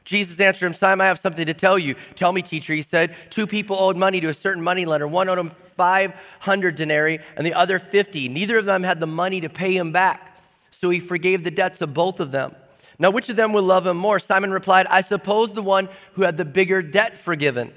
Jesus 0.02 0.40
answered 0.40 0.66
him, 0.66 0.74
Simon, 0.74 1.04
I 1.04 1.08
have 1.08 1.20
something 1.20 1.46
to 1.46 1.54
tell 1.54 1.78
you. 1.78 1.94
Tell 2.16 2.32
me, 2.32 2.42
teacher, 2.42 2.74
he 2.74 2.82
said. 2.82 3.14
Two 3.30 3.46
people 3.46 3.76
owed 3.78 3.96
money 3.96 4.20
to 4.20 4.28
a 4.28 4.34
certain 4.34 4.62
moneylender. 4.62 5.06
One 5.06 5.28
owed 5.28 5.38
him 5.38 5.50
500 5.50 6.74
denarii 6.74 7.20
and 7.36 7.46
the 7.46 7.54
other 7.54 7.78
50. 7.78 8.28
Neither 8.28 8.58
of 8.58 8.64
them 8.64 8.82
had 8.82 8.98
the 8.98 9.06
money 9.06 9.40
to 9.40 9.48
pay 9.48 9.76
him 9.76 9.92
back. 9.92 10.35
So 10.78 10.90
he 10.90 11.00
forgave 11.00 11.42
the 11.42 11.50
debts 11.50 11.80
of 11.80 11.94
both 11.94 12.20
of 12.20 12.32
them. 12.32 12.54
Now, 12.98 13.10
which 13.10 13.28
of 13.28 13.36
them 13.36 13.52
will 13.52 13.62
love 13.62 13.86
him 13.86 13.96
more? 13.96 14.18
Simon 14.18 14.50
replied, 14.50 14.86
I 14.86 15.00
suppose 15.00 15.52
the 15.52 15.62
one 15.62 15.88
who 16.14 16.22
had 16.22 16.36
the 16.36 16.44
bigger 16.44 16.82
debt 16.82 17.16
forgiven. 17.16 17.72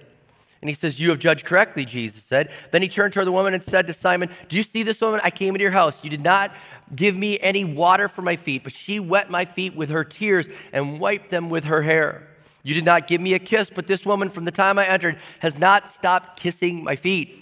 And 0.62 0.70
he 0.70 0.74
says, 0.74 1.00
You 1.00 1.10
have 1.10 1.20
judged 1.20 1.46
correctly, 1.46 1.86
Jesus 1.86 2.24
said. 2.24 2.52
Then 2.72 2.82
he 2.82 2.90
turned 2.90 3.14
toward 3.14 3.28
the 3.28 3.32
woman 3.32 3.54
and 3.54 3.64
said 3.64 3.88
to 3.88 3.94
Simon, 3.94 4.30
Do 4.50 4.58
you 4.58 4.64
see 4.64 4.84
this 4.84 5.00
woman? 5.00 5.22
I 5.24 5.30
came 5.30 5.56
into 5.56 5.64
your 5.64 5.72
house. 5.72 6.04
You 6.04 6.10
did 6.10 6.24
not 6.24 6.52
give 6.94 7.16
me 7.16 7.40
any 7.40 7.64
water 7.64 8.10
for 8.10 8.22
my 8.22 8.36
feet, 8.36 8.64
but 8.64 8.74
she 8.74 9.00
wet 9.00 9.30
my 9.30 9.46
feet 9.46 9.76
with 9.76 9.90
her 9.90 10.04
tears 10.04 10.50
and 10.74 11.00
wiped 11.00 11.30
them 11.30 11.50
with 11.50 11.66
her 11.66 11.82
hair. 11.82 12.28
You 12.64 12.76
did 12.76 12.86
not 12.86 13.08
give 13.08 13.22
me 13.22 13.34
a 13.34 13.40
kiss, 13.40 13.70
but 13.70 13.88
this 13.88 14.06
woman 14.06 14.30
from 14.30 14.44
the 14.44 14.52
time 14.52 14.78
I 14.78 14.86
entered 14.86 15.18
has 15.40 15.58
not 15.58 15.90
stopped 15.90 16.40
kissing 16.40 16.84
my 16.84 16.98
feet. 16.98 17.39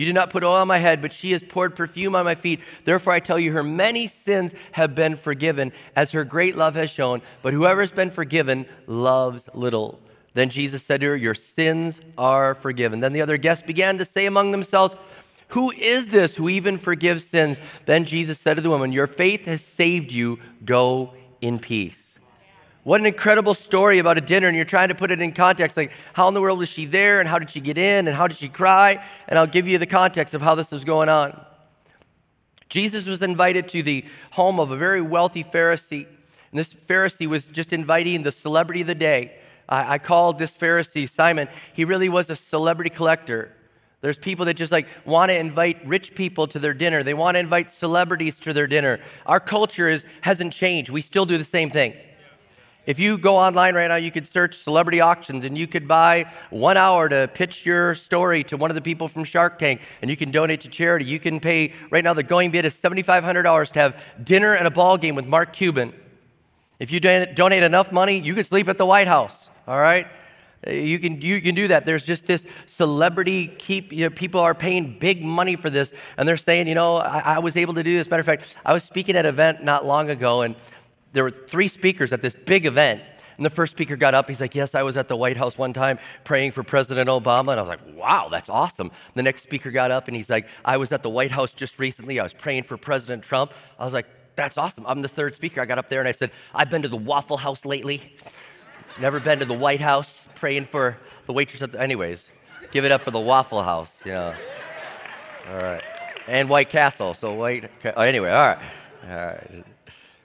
You 0.00 0.06
did 0.06 0.14
not 0.14 0.30
put 0.30 0.42
oil 0.42 0.54
on 0.54 0.66
my 0.66 0.78
head, 0.78 1.02
but 1.02 1.12
she 1.12 1.32
has 1.32 1.42
poured 1.42 1.76
perfume 1.76 2.16
on 2.16 2.24
my 2.24 2.34
feet. 2.34 2.60
Therefore, 2.86 3.12
I 3.12 3.20
tell 3.20 3.38
you, 3.38 3.52
her 3.52 3.62
many 3.62 4.06
sins 4.06 4.54
have 4.72 4.94
been 4.94 5.14
forgiven, 5.14 5.74
as 5.94 6.12
her 6.12 6.24
great 6.24 6.56
love 6.56 6.74
has 6.74 6.88
shown. 6.88 7.20
But 7.42 7.52
whoever 7.52 7.82
has 7.82 7.92
been 7.92 8.08
forgiven 8.08 8.64
loves 8.86 9.50
little. 9.52 10.00
Then 10.32 10.48
Jesus 10.48 10.82
said 10.82 11.02
to 11.02 11.08
her, 11.08 11.16
Your 11.16 11.34
sins 11.34 12.00
are 12.16 12.54
forgiven. 12.54 13.00
Then 13.00 13.12
the 13.12 13.20
other 13.20 13.36
guests 13.36 13.62
began 13.62 13.98
to 13.98 14.06
say 14.06 14.24
among 14.24 14.52
themselves, 14.52 14.94
Who 15.48 15.70
is 15.70 16.10
this 16.10 16.34
who 16.34 16.48
even 16.48 16.78
forgives 16.78 17.26
sins? 17.26 17.60
Then 17.84 18.06
Jesus 18.06 18.38
said 18.38 18.54
to 18.54 18.62
the 18.62 18.70
woman, 18.70 18.92
Your 18.92 19.06
faith 19.06 19.44
has 19.44 19.60
saved 19.60 20.12
you. 20.12 20.38
Go 20.64 21.12
in 21.42 21.58
peace. 21.58 22.09
What 22.82 23.00
an 23.00 23.06
incredible 23.06 23.52
story 23.52 23.98
about 23.98 24.16
a 24.16 24.22
dinner, 24.22 24.46
and 24.46 24.56
you're 24.56 24.64
trying 24.64 24.88
to 24.88 24.94
put 24.94 25.10
it 25.10 25.20
in 25.20 25.32
context 25.32 25.76
like, 25.76 25.92
how 26.14 26.28
in 26.28 26.34
the 26.34 26.40
world 26.40 26.58
was 26.58 26.68
she 26.68 26.86
there, 26.86 27.20
and 27.20 27.28
how 27.28 27.38
did 27.38 27.50
she 27.50 27.60
get 27.60 27.76
in, 27.76 28.08
and 28.08 28.16
how 28.16 28.26
did 28.26 28.38
she 28.38 28.48
cry? 28.48 29.04
And 29.28 29.38
I'll 29.38 29.46
give 29.46 29.68
you 29.68 29.76
the 29.76 29.86
context 29.86 30.32
of 30.34 30.40
how 30.40 30.54
this 30.54 30.72
is 30.72 30.84
going 30.84 31.10
on. 31.10 31.38
Jesus 32.70 33.06
was 33.06 33.22
invited 33.22 33.68
to 33.68 33.82
the 33.82 34.04
home 34.30 34.58
of 34.58 34.70
a 34.70 34.76
very 34.76 35.02
wealthy 35.02 35.44
Pharisee, 35.44 36.06
and 36.06 36.58
this 36.58 36.72
Pharisee 36.72 37.26
was 37.26 37.44
just 37.44 37.72
inviting 37.72 38.22
the 38.22 38.32
celebrity 38.32 38.80
of 38.80 38.86
the 38.86 38.94
day. 38.94 39.36
I, 39.68 39.94
I 39.94 39.98
called 39.98 40.38
this 40.38 40.56
Pharisee 40.56 41.08
Simon. 41.08 41.48
He 41.74 41.84
really 41.84 42.08
was 42.08 42.30
a 42.30 42.36
celebrity 42.36 42.90
collector. 42.90 43.54
There's 44.00 44.18
people 44.18 44.46
that 44.46 44.54
just 44.54 44.72
like 44.72 44.88
want 45.04 45.30
to 45.30 45.38
invite 45.38 45.86
rich 45.86 46.14
people 46.14 46.46
to 46.46 46.58
their 46.58 46.72
dinner. 46.72 47.02
They 47.02 47.12
want 47.12 47.34
to 47.34 47.40
invite 47.40 47.68
celebrities 47.68 48.38
to 48.40 48.54
their 48.54 48.66
dinner. 48.66 49.00
Our 49.26 49.40
culture 49.40 49.88
is, 49.88 50.06
hasn't 50.22 50.54
changed. 50.54 50.90
We 50.90 51.02
still 51.02 51.26
do 51.26 51.36
the 51.36 51.44
same 51.44 51.68
thing. 51.68 51.94
If 52.86 52.98
you 52.98 53.18
go 53.18 53.36
online 53.36 53.74
right 53.74 53.88
now, 53.88 53.96
you 53.96 54.10
could 54.10 54.26
search 54.26 54.56
celebrity 54.56 55.00
auctions 55.00 55.44
and 55.44 55.56
you 55.56 55.66
could 55.66 55.86
buy 55.86 56.32
one 56.48 56.76
hour 56.76 57.08
to 57.08 57.28
pitch 57.32 57.66
your 57.66 57.94
story 57.94 58.42
to 58.44 58.56
one 58.56 58.70
of 58.70 58.74
the 58.74 58.80
people 58.80 59.06
from 59.06 59.24
Shark 59.24 59.58
Tank 59.58 59.80
and 60.00 60.10
you 60.10 60.16
can 60.16 60.30
donate 60.30 60.62
to 60.62 60.68
charity. 60.68 61.04
You 61.04 61.18
can 61.18 61.40
pay, 61.40 61.74
right 61.90 62.02
now, 62.02 62.14
the 62.14 62.22
going 62.22 62.50
bid 62.50 62.64
is 62.64 62.74
$7,500 62.74 63.72
to 63.72 63.78
have 63.80 64.04
dinner 64.22 64.54
and 64.54 64.66
a 64.66 64.70
ball 64.70 64.96
game 64.96 65.14
with 65.14 65.26
Mark 65.26 65.52
Cuban. 65.52 65.92
If 66.78 66.90
you 66.90 67.00
donate 67.00 67.62
enough 67.62 67.92
money, 67.92 68.18
you 68.18 68.34
can 68.34 68.44
sleep 68.44 68.66
at 68.68 68.78
the 68.78 68.86
White 68.86 69.06
House, 69.06 69.50
all 69.68 69.78
right? 69.78 70.06
You 70.66 70.98
can, 70.98 71.20
you 71.20 71.40
can 71.40 71.54
do 71.54 71.68
that. 71.68 71.86
There's 71.86 72.06
just 72.06 72.26
this 72.26 72.46
celebrity 72.66 73.48
keep, 73.48 73.92
you 73.92 74.04
know, 74.04 74.10
people 74.10 74.40
are 74.40 74.54
paying 74.54 74.98
big 74.98 75.22
money 75.22 75.56
for 75.56 75.68
this, 75.68 75.92
and 76.16 76.26
they're 76.26 76.38
saying, 76.38 76.68
you 76.68 76.74
know, 76.74 76.96
I, 76.96 77.36
I 77.36 77.38
was 77.38 77.56
able 77.56 77.74
to 77.74 77.82
do 77.82 77.96
this. 77.96 78.10
Matter 78.10 78.20
of 78.20 78.26
fact, 78.26 78.56
I 78.64 78.72
was 78.72 78.84
speaking 78.84 79.16
at 79.16 79.24
an 79.24 79.28
event 79.28 79.62
not 79.62 79.86
long 79.86 80.10
ago, 80.10 80.42
and 80.42 80.56
there 81.12 81.24
were 81.24 81.30
three 81.30 81.68
speakers 81.68 82.12
at 82.12 82.22
this 82.22 82.34
big 82.34 82.66
event. 82.66 83.02
And 83.36 83.46
the 83.46 83.50
first 83.50 83.72
speaker 83.72 83.96
got 83.96 84.12
up. 84.12 84.28
He's 84.28 84.40
like, 84.40 84.54
Yes, 84.54 84.74
I 84.74 84.82
was 84.82 84.98
at 84.98 85.08
the 85.08 85.16
White 85.16 85.38
House 85.38 85.56
one 85.56 85.72
time 85.72 85.98
praying 86.24 86.52
for 86.52 86.62
President 86.62 87.08
Obama. 87.08 87.52
And 87.52 87.58
I 87.58 87.62
was 87.62 87.68
like, 87.68 87.80
Wow, 87.94 88.28
that's 88.30 88.50
awesome. 88.50 88.90
The 89.14 89.22
next 89.22 89.44
speaker 89.44 89.70
got 89.70 89.90
up 89.90 90.08
and 90.08 90.16
he's 90.16 90.28
like, 90.28 90.46
I 90.62 90.76
was 90.76 90.92
at 90.92 91.02
the 91.02 91.08
White 91.08 91.30
House 91.32 91.54
just 91.54 91.78
recently. 91.78 92.20
I 92.20 92.22
was 92.22 92.34
praying 92.34 92.64
for 92.64 92.76
President 92.76 93.22
Trump. 93.22 93.54
I 93.78 93.84
was 93.86 93.94
like, 93.94 94.06
That's 94.36 94.58
awesome. 94.58 94.84
I'm 94.86 95.00
the 95.00 95.08
third 95.08 95.34
speaker. 95.34 95.62
I 95.62 95.64
got 95.64 95.78
up 95.78 95.88
there 95.88 96.00
and 96.00 96.08
I 96.08 96.12
said, 96.12 96.32
I've 96.54 96.68
been 96.68 96.82
to 96.82 96.88
the 96.88 96.98
Waffle 96.98 97.38
House 97.38 97.64
lately. 97.64 98.14
Never 99.00 99.20
been 99.20 99.38
to 99.38 99.46
the 99.46 99.54
White 99.54 99.80
House 99.80 100.28
praying 100.34 100.66
for 100.66 100.98
the 101.24 101.32
waitress 101.32 101.62
at 101.62 101.72
the. 101.72 101.80
Anyways, 101.80 102.30
give 102.72 102.84
it 102.84 102.92
up 102.92 103.00
for 103.00 103.10
the 103.10 103.20
Waffle 103.20 103.62
House, 103.62 104.04
know. 104.04 104.34
All 105.48 105.58
right. 105.58 105.82
And 106.28 106.48
White 106.48 106.68
Castle. 106.68 107.14
So, 107.14 107.32
White. 107.32 107.70
Anyway, 107.84 108.30
all 108.30 108.48
right. 108.48 108.58
All 109.08 109.16
right. 109.16 109.64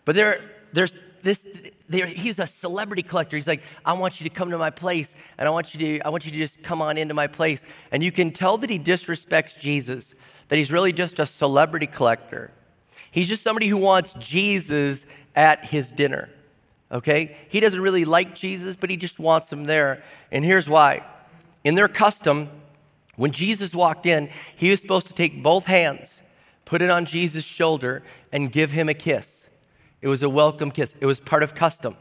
But 0.04 0.16
there, 0.16 0.42
there's 0.76 0.96
this 1.24 1.48
there, 1.88 2.06
he's 2.06 2.40
a 2.40 2.48
celebrity 2.48 3.04
collector. 3.04 3.36
He's 3.38 3.48
like 3.48 3.64
i 3.84 3.94
want 3.94 4.20
you 4.20 4.30
to 4.30 4.36
come 4.36 4.52
to 4.52 4.58
my 4.58 4.70
place 4.70 5.16
and 5.38 5.48
i 5.48 5.52
want 5.52 5.74
you 5.74 5.80
to 5.80 6.06
i 6.06 6.10
want 6.10 6.26
you 6.26 6.32
to 6.32 6.38
just 6.38 6.64
come 6.64 6.82
on 6.82 6.98
into 6.98 7.14
my 7.14 7.28
place. 7.28 7.64
And 7.92 8.04
you 8.04 8.12
can 8.12 8.32
tell 8.32 8.58
that 8.58 8.70
he 8.70 8.80
disrespects 8.80 9.60
jesus 9.60 10.14
that 10.48 10.58
he's 10.58 10.72
really 10.72 10.94
just 10.94 11.20
a 11.20 11.26
celebrity 11.26 11.88
collector. 11.88 12.52
He's 13.10 13.30
just 13.30 13.42
somebody 13.42 13.68
who 13.68 13.78
wants 13.78 14.14
jesus 14.14 15.06
at 15.36 15.66
his 15.66 15.92
dinner 15.92 16.30
okay? 16.92 17.36
He 17.50 17.60
doesn't 17.60 17.82
really 17.82 18.06
like 18.06 18.36
jesus 18.36 18.76
but 18.76 18.90
he 18.90 18.98
just 18.98 19.20
wants 19.20 19.52
him 19.52 19.64
there. 19.64 20.04
And 20.32 20.46
here's 20.46 20.70
why. 20.70 21.04
In 21.64 21.76
their 21.76 21.88
custom 21.88 22.50
when 23.16 23.32
jesus 23.32 23.74
walked 23.74 24.06
in 24.06 24.30
he 24.56 24.70
was 24.70 24.82
supposed 24.82 25.08
to 25.08 25.14
take 25.14 25.42
both 25.42 25.66
hands 25.66 26.22
put 26.66 26.82
it 26.82 26.90
on 26.90 27.06
jesus 27.06 27.46
shoulder 27.46 28.04
and 28.32 28.52
give 28.52 28.72
him 28.72 28.90
a 28.90 28.94
kiss 28.94 29.45
it 30.06 30.08
was 30.08 30.22
a 30.22 30.30
welcome 30.30 30.70
kiss, 30.70 30.94
it 31.02 31.08
was 31.08 31.20
part 31.20 31.42
of 31.42 31.56
custom. 31.56 31.98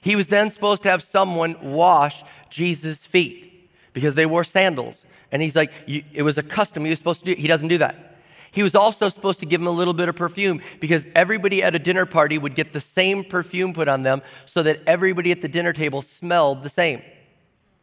He 0.00 0.16
was 0.16 0.26
then 0.26 0.50
supposed 0.50 0.82
to 0.82 0.90
have 0.90 1.00
someone 1.00 1.56
wash 1.62 2.24
Jesus' 2.50 3.06
feet 3.06 3.70
because 3.92 4.16
they 4.16 4.26
wore 4.26 4.42
sandals. 4.42 5.06
And 5.30 5.40
he's 5.40 5.54
like, 5.54 5.70
it 5.86 6.22
was 6.22 6.38
a 6.38 6.42
custom 6.42 6.82
he 6.82 6.90
was 6.90 6.98
supposed 6.98 7.20
to 7.20 7.34
do. 7.34 7.40
He 7.40 7.46
doesn't 7.46 7.68
do 7.68 7.78
that. 7.78 8.16
He 8.50 8.64
was 8.64 8.74
also 8.74 9.08
supposed 9.08 9.38
to 9.40 9.46
give 9.46 9.60
him 9.60 9.68
a 9.68 9.70
little 9.70 9.94
bit 9.94 10.08
of 10.08 10.16
perfume 10.16 10.60
because 10.80 11.06
everybody 11.14 11.62
at 11.62 11.72
a 11.72 11.78
dinner 11.78 12.04
party 12.04 12.36
would 12.36 12.56
get 12.56 12.72
the 12.72 12.80
same 12.80 13.22
perfume 13.22 13.72
put 13.72 13.86
on 13.86 14.02
them 14.02 14.22
so 14.44 14.64
that 14.64 14.80
everybody 14.84 15.30
at 15.30 15.40
the 15.40 15.48
dinner 15.48 15.72
table 15.72 16.02
smelled 16.02 16.64
the 16.64 16.68
same. 16.68 17.00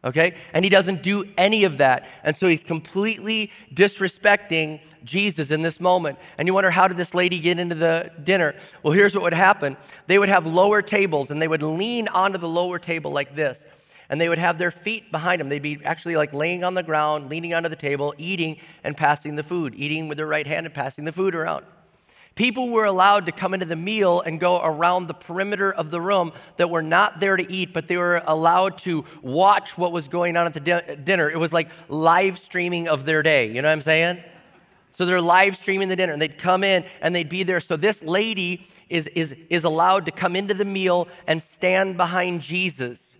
Okay? 0.04 0.34
And 0.52 0.64
he 0.64 0.68
doesn't 0.68 1.02
do 1.02 1.24
any 1.38 1.64
of 1.64 1.78
that. 1.78 2.06
And 2.22 2.36
so 2.36 2.46
he's 2.46 2.62
completely 2.62 3.50
disrespecting 3.72 4.80
Jesus 5.02 5.50
in 5.50 5.62
this 5.62 5.80
moment. 5.80 6.18
And 6.36 6.46
you 6.46 6.52
wonder, 6.52 6.70
how 6.70 6.88
did 6.88 6.98
this 6.98 7.14
lady 7.14 7.40
get 7.40 7.58
into 7.58 7.74
the 7.74 8.10
dinner? 8.22 8.54
Well, 8.82 8.92
here's 8.92 9.14
what 9.14 9.22
would 9.22 9.34
happen 9.34 9.76
they 10.06 10.18
would 10.18 10.28
have 10.28 10.46
lower 10.46 10.82
tables 10.82 11.30
and 11.30 11.40
they 11.40 11.48
would 11.48 11.62
lean 11.62 12.08
onto 12.08 12.38
the 12.38 12.48
lower 12.48 12.78
table 12.78 13.10
like 13.10 13.34
this 13.34 13.64
and 14.08 14.20
they 14.20 14.28
would 14.28 14.38
have 14.38 14.58
their 14.58 14.70
feet 14.70 15.10
behind 15.10 15.40
them. 15.40 15.48
They'd 15.48 15.62
be 15.62 15.80
actually 15.84 16.16
like 16.16 16.32
laying 16.34 16.64
on 16.64 16.74
the 16.74 16.82
ground, 16.82 17.30
leaning 17.30 17.54
onto 17.54 17.68
the 17.68 17.76
table, 17.76 18.14
eating 18.18 18.58
and 18.82 18.96
passing 18.96 19.36
the 19.36 19.42
food, 19.42 19.74
eating 19.74 20.08
with 20.08 20.18
their 20.18 20.26
right 20.26 20.46
hand 20.46 20.66
and 20.66 20.74
passing 20.74 21.04
the 21.04 21.12
food 21.12 21.34
around. 21.34 21.64
People 22.34 22.70
were 22.70 22.84
allowed 22.84 23.26
to 23.26 23.32
come 23.32 23.54
into 23.54 23.66
the 23.66 23.76
meal 23.76 24.20
and 24.20 24.40
go 24.40 24.60
around 24.60 25.06
the 25.06 25.14
perimeter 25.14 25.72
of 25.72 25.92
the 25.92 26.00
room 26.00 26.32
that 26.56 26.68
were 26.68 26.82
not 26.82 27.20
there 27.20 27.36
to 27.36 27.52
eat, 27.52 27.72
but 27.72 27.86
they 27.86 27.96
were 27.96 28.22
allowed 28.26 28.78
to 28.78 29.04
watch 29.22 29.78
what 29.78 29.92
was 29.92 30.08
going 30.08 30.36
on 30.36 30.46
at 30.46 30.52
the 30.52 30.60
di- 30.60 30.96
dinner. 30.96 31.30
It 31.30 31.38
was 31.38 31.52
like 31.52 31.68
live 31.88 32.36
streaming 32.36 32.88
of 32.88 33.04
their 33.04 33.22
day. 33.22 33.46
You 33.46 33.62
know 33.62 33.68
what 33.68 33.72
I'm 33.74 33.80
saying? 33.80 34.18
So 34.90 35.06
they're 35.06 35.20
live 35.20 35.56
streaming 35.56 35.88
the 35.88 35.96
dinner 35.96 36.12
and 36.12 36.20
they'd 36.20 36.38
come 36.38 36.64
in 36.64 36.84
and 37.00 37.14
they'd 37.14 37.28
be 37.28 37.44
there. 37.44 37.60
So 37.60 37.76
this 37.76 38.02
lady 38.02 38.66
is, 38.88 39.06
is, 39.08 39.36
is 39.48 39.62
allowed 39.62 40.06
to 40.06 40.12
come 40.12 40.34
into 40.34 40.54
the 40.54 40.64
meal 40.64 41.06
and 41.28 41.40
stand 41.40 41.96
behind 41.96 42.42
Jesus. 42.42 43.13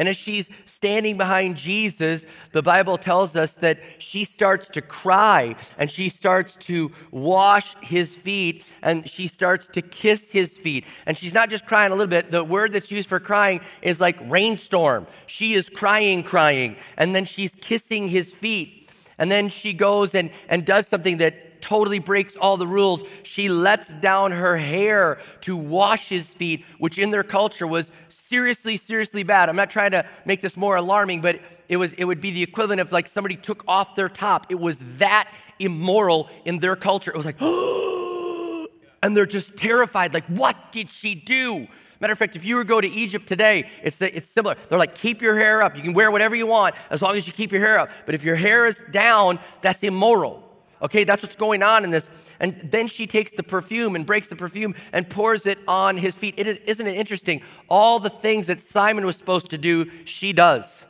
And 0.00 0.08
as 0.08 0.16
she's 0.16 0.48
standing 0.64 1.18
behind 1.18 1.58
Jesus, 1.58 2.24
the 2.52 2.62
Bible 2.62 2.96
tells 2.96 3.36
us 3.36 3.56
that 3.56 3.80
she 3.98 4.24
starts 4.24 4.66
to 4.70 4.80
cry 4.80 5.56
and 5.76 5.90
she 5.90 6.08
starts 6.08 6.56
to 6.56 6.90
wash 7.10 7.74
his 7.82 8.16
feet 8.16 8.64
and 8.80 9.06
she 9.06 9.26
starts 9.26 9.66
to 9.66 9.82
kiss 9.82 10.30
his 10.30 10.56
feet. 10.56 10.86
And 11.04 11.18
she's 11.18 11.34
not 11.34 11.50
just 11.50 11.66
crying 11.66 11.92
a 11.92 11.94
little 11.94 12.08
bit, 12.08 12.30
the 12.30 12.42
word 12.42 12.72
that's 12.72 12.90
used 12.90 13.10
for 13.10 13.20
crying 13.20 13.60
is 13.82 14.00
like 14.00 14.16
rainstorm. 14.24 15.06
She 15.26 15.52
is 15.52 15.68
crying, 15.68 16.22
crying, 16.22 16.76
and 16.96 17.14
then 17.14 17.26
she's 17.26 17.54
kissing 17.54 18.08
his 18.08 18.32
feet. 18.32 18.88
And 19.18 19.30
then 19.30 19.50
she 19.50 19.74
goes 19.74 20.14
and, 20.14 20.30
and 20.48 20.64
does 20.64 20.88
something 20.88 21.18
that 21.18 21.50
totally 21.60 21.98
breaks 21.98 22.36
all 22.36 22.56
the 22.56 22.66
rules. 22.66 23.04
She 23.22 23.50
lets 23.50 23.92
down 23.92 24.32
her 24.32 24.56
hair 24.56 25.18
to 25.42 25.56
wash 25.56 26.08
his 26.08 26.26
feet, 26.26 26.64
which 26.78 26.98
in 26.98 27.10
their 27.10 27.22
culture 27.22 27.66
was 27.66 27.92
seriously, 28.30 28.76
seriously 28.76 29.24
bad. 29.24 29.48
I'm 29.48 29.56
not 29.56 29.70
trying 29.70 29.90
to 29.90 30.06
make 30.24 30.40
this 30.40 30.56
more 30.56 30.76
alarming, 30.76 31.20
but 31.20 31.40
it 31.68 31.76
was 31.76 31.92
it 31.94 32.04
would 32.04 32.20
be 32.20 32.30
the 32.30 32.42
equivalent 32.42 32.80
of 32.80 32.92
like 32.92 33.08
somebody 33.08 33.36
took 33.36 33.64
off 33.66 33.96
their 33.96 34.08
top. 34.08 34.46
It 34.48 34.58
was 34.58 34.78
that 34.98 35.28
immoral 35.58 36.30
in 36.44 36.60
their 36.60 36.76
culture. 36.76 37.10
It 37.10 37.16
was 37.16 37.26
like, 37.26 37.40
and 39.02 39.16
they're 39.16 39.26
just 39.26 39.58
terrified. 39.58 40.14
Like, 40.14 40.24
what 40.26 40.56
did 40.72 40.88
she 40.88 41.14
do? 41.14 41.66
Matter 42.00 42.14
of 42.14 42.18
fact, 42.18 42.34
if 42.34 42.46
you 42.46 42.56
were 42.56 42.62
to 42.62 42.68
go 42.68 42.80
to 42.80 42.88
Egypt 42.88 43.26
today, 43.26 43.68
it's, 43.82 43.98
that 43.98 44.16
it's 44.16 44.26
similar. 44.26 44.56
They're 44.68 44.78
like, 44.78 44.94
keep 44.94 45.20
your 45.20 45.38
hair 45.38 45.62
up. 45.62 45.76
You 45.76 45.82
can 45.82 45.92
wear 45.92 46.10
whatever 46.10 46.34
you 46.34 46.46
want 46.46 46.74
as 46.88 47.02
long 47.02 47.14
as 47.14 47.26
you 47.26 47.34
keep 47.34 47.52
your 47.52 47.60
hair 47.60 47.78
up. 47.78 47.90
But 48.06 48.14
if 48.14 48.24
your 48.24 48.36
hair 48.36 48.66
is 48.66 48.80
down, 48.90 49.38
that's 49.60 49.82
immoral. 49.82 50.49
Okay, 50.82 51.04
that's 51.04 51.22
what's 51.22 51.36
going 51.36 51.62
on 51.62 51.84
in 51.84 51.90
this. 51.90 52.08
And 52.38 52.58
then 52.60 52.88
she 52.88 53.06
takes 53.06 53.32
the 53.32 53.42
perfume 53.42 53.94
and 53.94 54.06
breaks 54.06 54.28
the 54.28 54.36
perfume 54.36 54.74
and 54.92 55.08
pours 55.08 55.44
it 55.46 55.58
on 55.68 55.98
his 55.98 56.16
feet. 56.16 56.34
It, 56.38 56.62
isn't 56.66 56.86
it 56.86 56.96
interesting? 56.96 57.42
All 57.68 58.00
the 58.00 58.08
things 58.08 58.46
that 58.46 58.60
Simon 58.60 59.04
was 59.04 59.16
supposed 59.16 59.50
to 59.50 59.58
do, 59.58 59.90
she 60.06 60.32
does. 60.32 60.84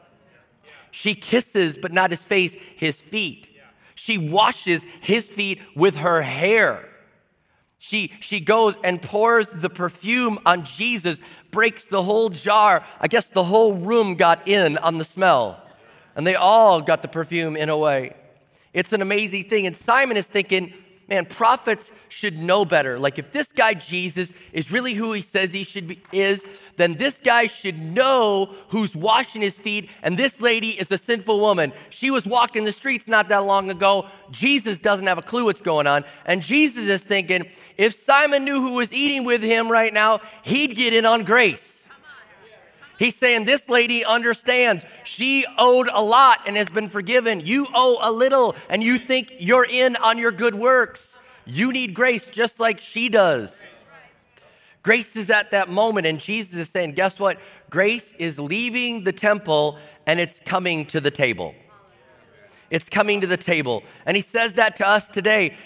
She 0.92 1.14
kisses, 1.14 1.76
but 1.76 1.92
not 1.92 2.10
his 2.10 2.22
face, 2.22 2.54
his 2.76 3.00
feet. 3.00 3.48
She 3.94 4.16
washes 4.16 4.84
his 5.00 5.28
feet 5.28 5.60
with 5.74 5.96
her 5.96 6.22
hair. 6.22 6.88
She, 7.78 8.12
she 8.20 8.40
goes 8.40 8.76
and 8.84 9.00
pours 9.00 9.48
the 9.48 9.70
perfume 9.70 10.38
on 10.46 10.64
Jesus, 10.64 11.20
breaks 11.50 11.86
the 11.86 12.02
whole 12.02 12.28
jar. 12.28 12.84
I 13.00 13.08
guess 13.08 13.30
the 13.30 13.44
whole 13.44 13.74
room 13.74 14.14
got 14.14 14.46
in 14.46 14.78
on 14.78 14.98
the 14.98 15.04
smell. 15.04 15.60
And 16.14 16.26
they 16.26 16.34
all 16.34 16.80
got 16.80 17.02
the 17.02 17.08
perfume 17.08 17.56
in 17.56 17.68
a 17.68 17.76
way. 17.76 18.14
It's 18.72 18.92
an 18.92 19.02
amazing 19.02 19.44
thing. 19.44 19.66
And 19.66 19.74
Simon 19.74 20.16
is 20.16 20.26
thinking, 20.26 20.72
man, 21.08 21.26
prophets 21.26 21.90
should 22.08 22.38
know 22.38 22.64
better. 22.64 22.98
Like 22.98 23.18
if 23.18 23.32
this 23.32 23.50
guy 23.50 23.74
Jesus 23.74 24.32
is 24.52 24.70
really 24.70 24.94
who 24.94 25.12
he 25.12 25.20
says 25.20 25.52
he 25.52 25.64
should 25.64 25.88
be 25.88 26.00
is, 26.12 26.44
then 26.76 26.94
this 26.94 27.18
guy 27.18 27.46
should 27.46 27.80
know 27.80 28.54
who's 28.68 28.94
washing 28.94 29.42
his 29.42 29.58
feet. 29.58 29.90
And 30.02 30.16
this 30.16 30.40
lady 30.40 30.70
is 30.70 30.90
a 30.92 30.98
sinful 30.98 31.40
woman. 31.40 31.72
She 31.90 32.10
was 32.10 32.26
walking 32.26 32.64
the 32.64 32.72
streets 32.72 33.08
not 33.08 33.28
that 33.28 33.44
long 33.44 33.70
ago. 33.70 34.06
Jesus 34.30 34.78
doesn't 34.78 35.06
have 35.06 35.18
a 35.18 35.22
clue 35.22 35.44
what's 35.44 35.60
going 35.60 35.88
on. 35.88 36.04
And 36.24 36.42
Jesus 36.42 36.88
is 36.88 37.02
thinking, 37.02 37.46
if 37.76 37.92
Simon 37.92 38.44
knew 38.44 38.60
who 38.60 38.76
was 38.76 38.92
eating 38.92 39.24
with 39.24 39.42
him 39.42 39.70
right 39.70 39.92
now, 39.92 40.20
he'd 40.42 40.76
get 40.76 40.92
in 40.94 41.04
on 41.04 41.24
grace. 41.24 41.69
He's 43.00 43.16
saying 43.16 43.46
this 43.46 43.66
lady 43.70 44.04
understands 44.04 44.84
she 45.04 45.46
owed 45.56 45.88
a 45.90 46.02
lot 46.02 46.40
and 46.46 46.54
has 46.58 46.68
been 46.68 46.86
forgiven. 46.86 47.40
You 47.40 47.66
owe 47.72 47.98
a 48.02 48.12
little 48.12 48.54
and 48.68 48.82
you 48.82 48.98
think 48.98 49.32
you're 49.38 49.64
in 49.64 49.96
on 49.96 50.18
your 50.18 50.30
good 50.30 50.54
works. 50.54 51.16
You 51.46 51.72
need 51.72 51.94
grace 51.94 52.28
just 52.28 52.60
like 52.60 52.78
she 52.78 53.08
does. 53.08 53.64
Grace 54.82 55.16
is 55.16 55.30
at 55.30 55.50
that 55.50 55.70
moment, 55.70 56.06
and 56.06 56.20
Jesus 56.20 56.58
is 56.58 56.68
saying, 56.68 56.92
Guess 56.92 57.18
what? 57.18 57.38
Grace 57.70 58.14
is 58.18 58.38
leaving 58.38 59.04
the 59.04 59.12
temple 59.12 59.78
and 60.06 60.20
it's 60.20 60.38
coming 60.40 60.84
to 60.86 61.00
the 61.00 61.10
table. 61.10 61.54
It's 62.68 62.90
coming 62.90 63.22
to 63.22 63.26
the 63.26 63.38
table. 63.38 63.82
And 64.04 64.14
he 64.14 64.22
says 64.22 64.54
that 64.54 64.76
to 64.76 64.86
us 64.86 65.08
today. 65.08 65.56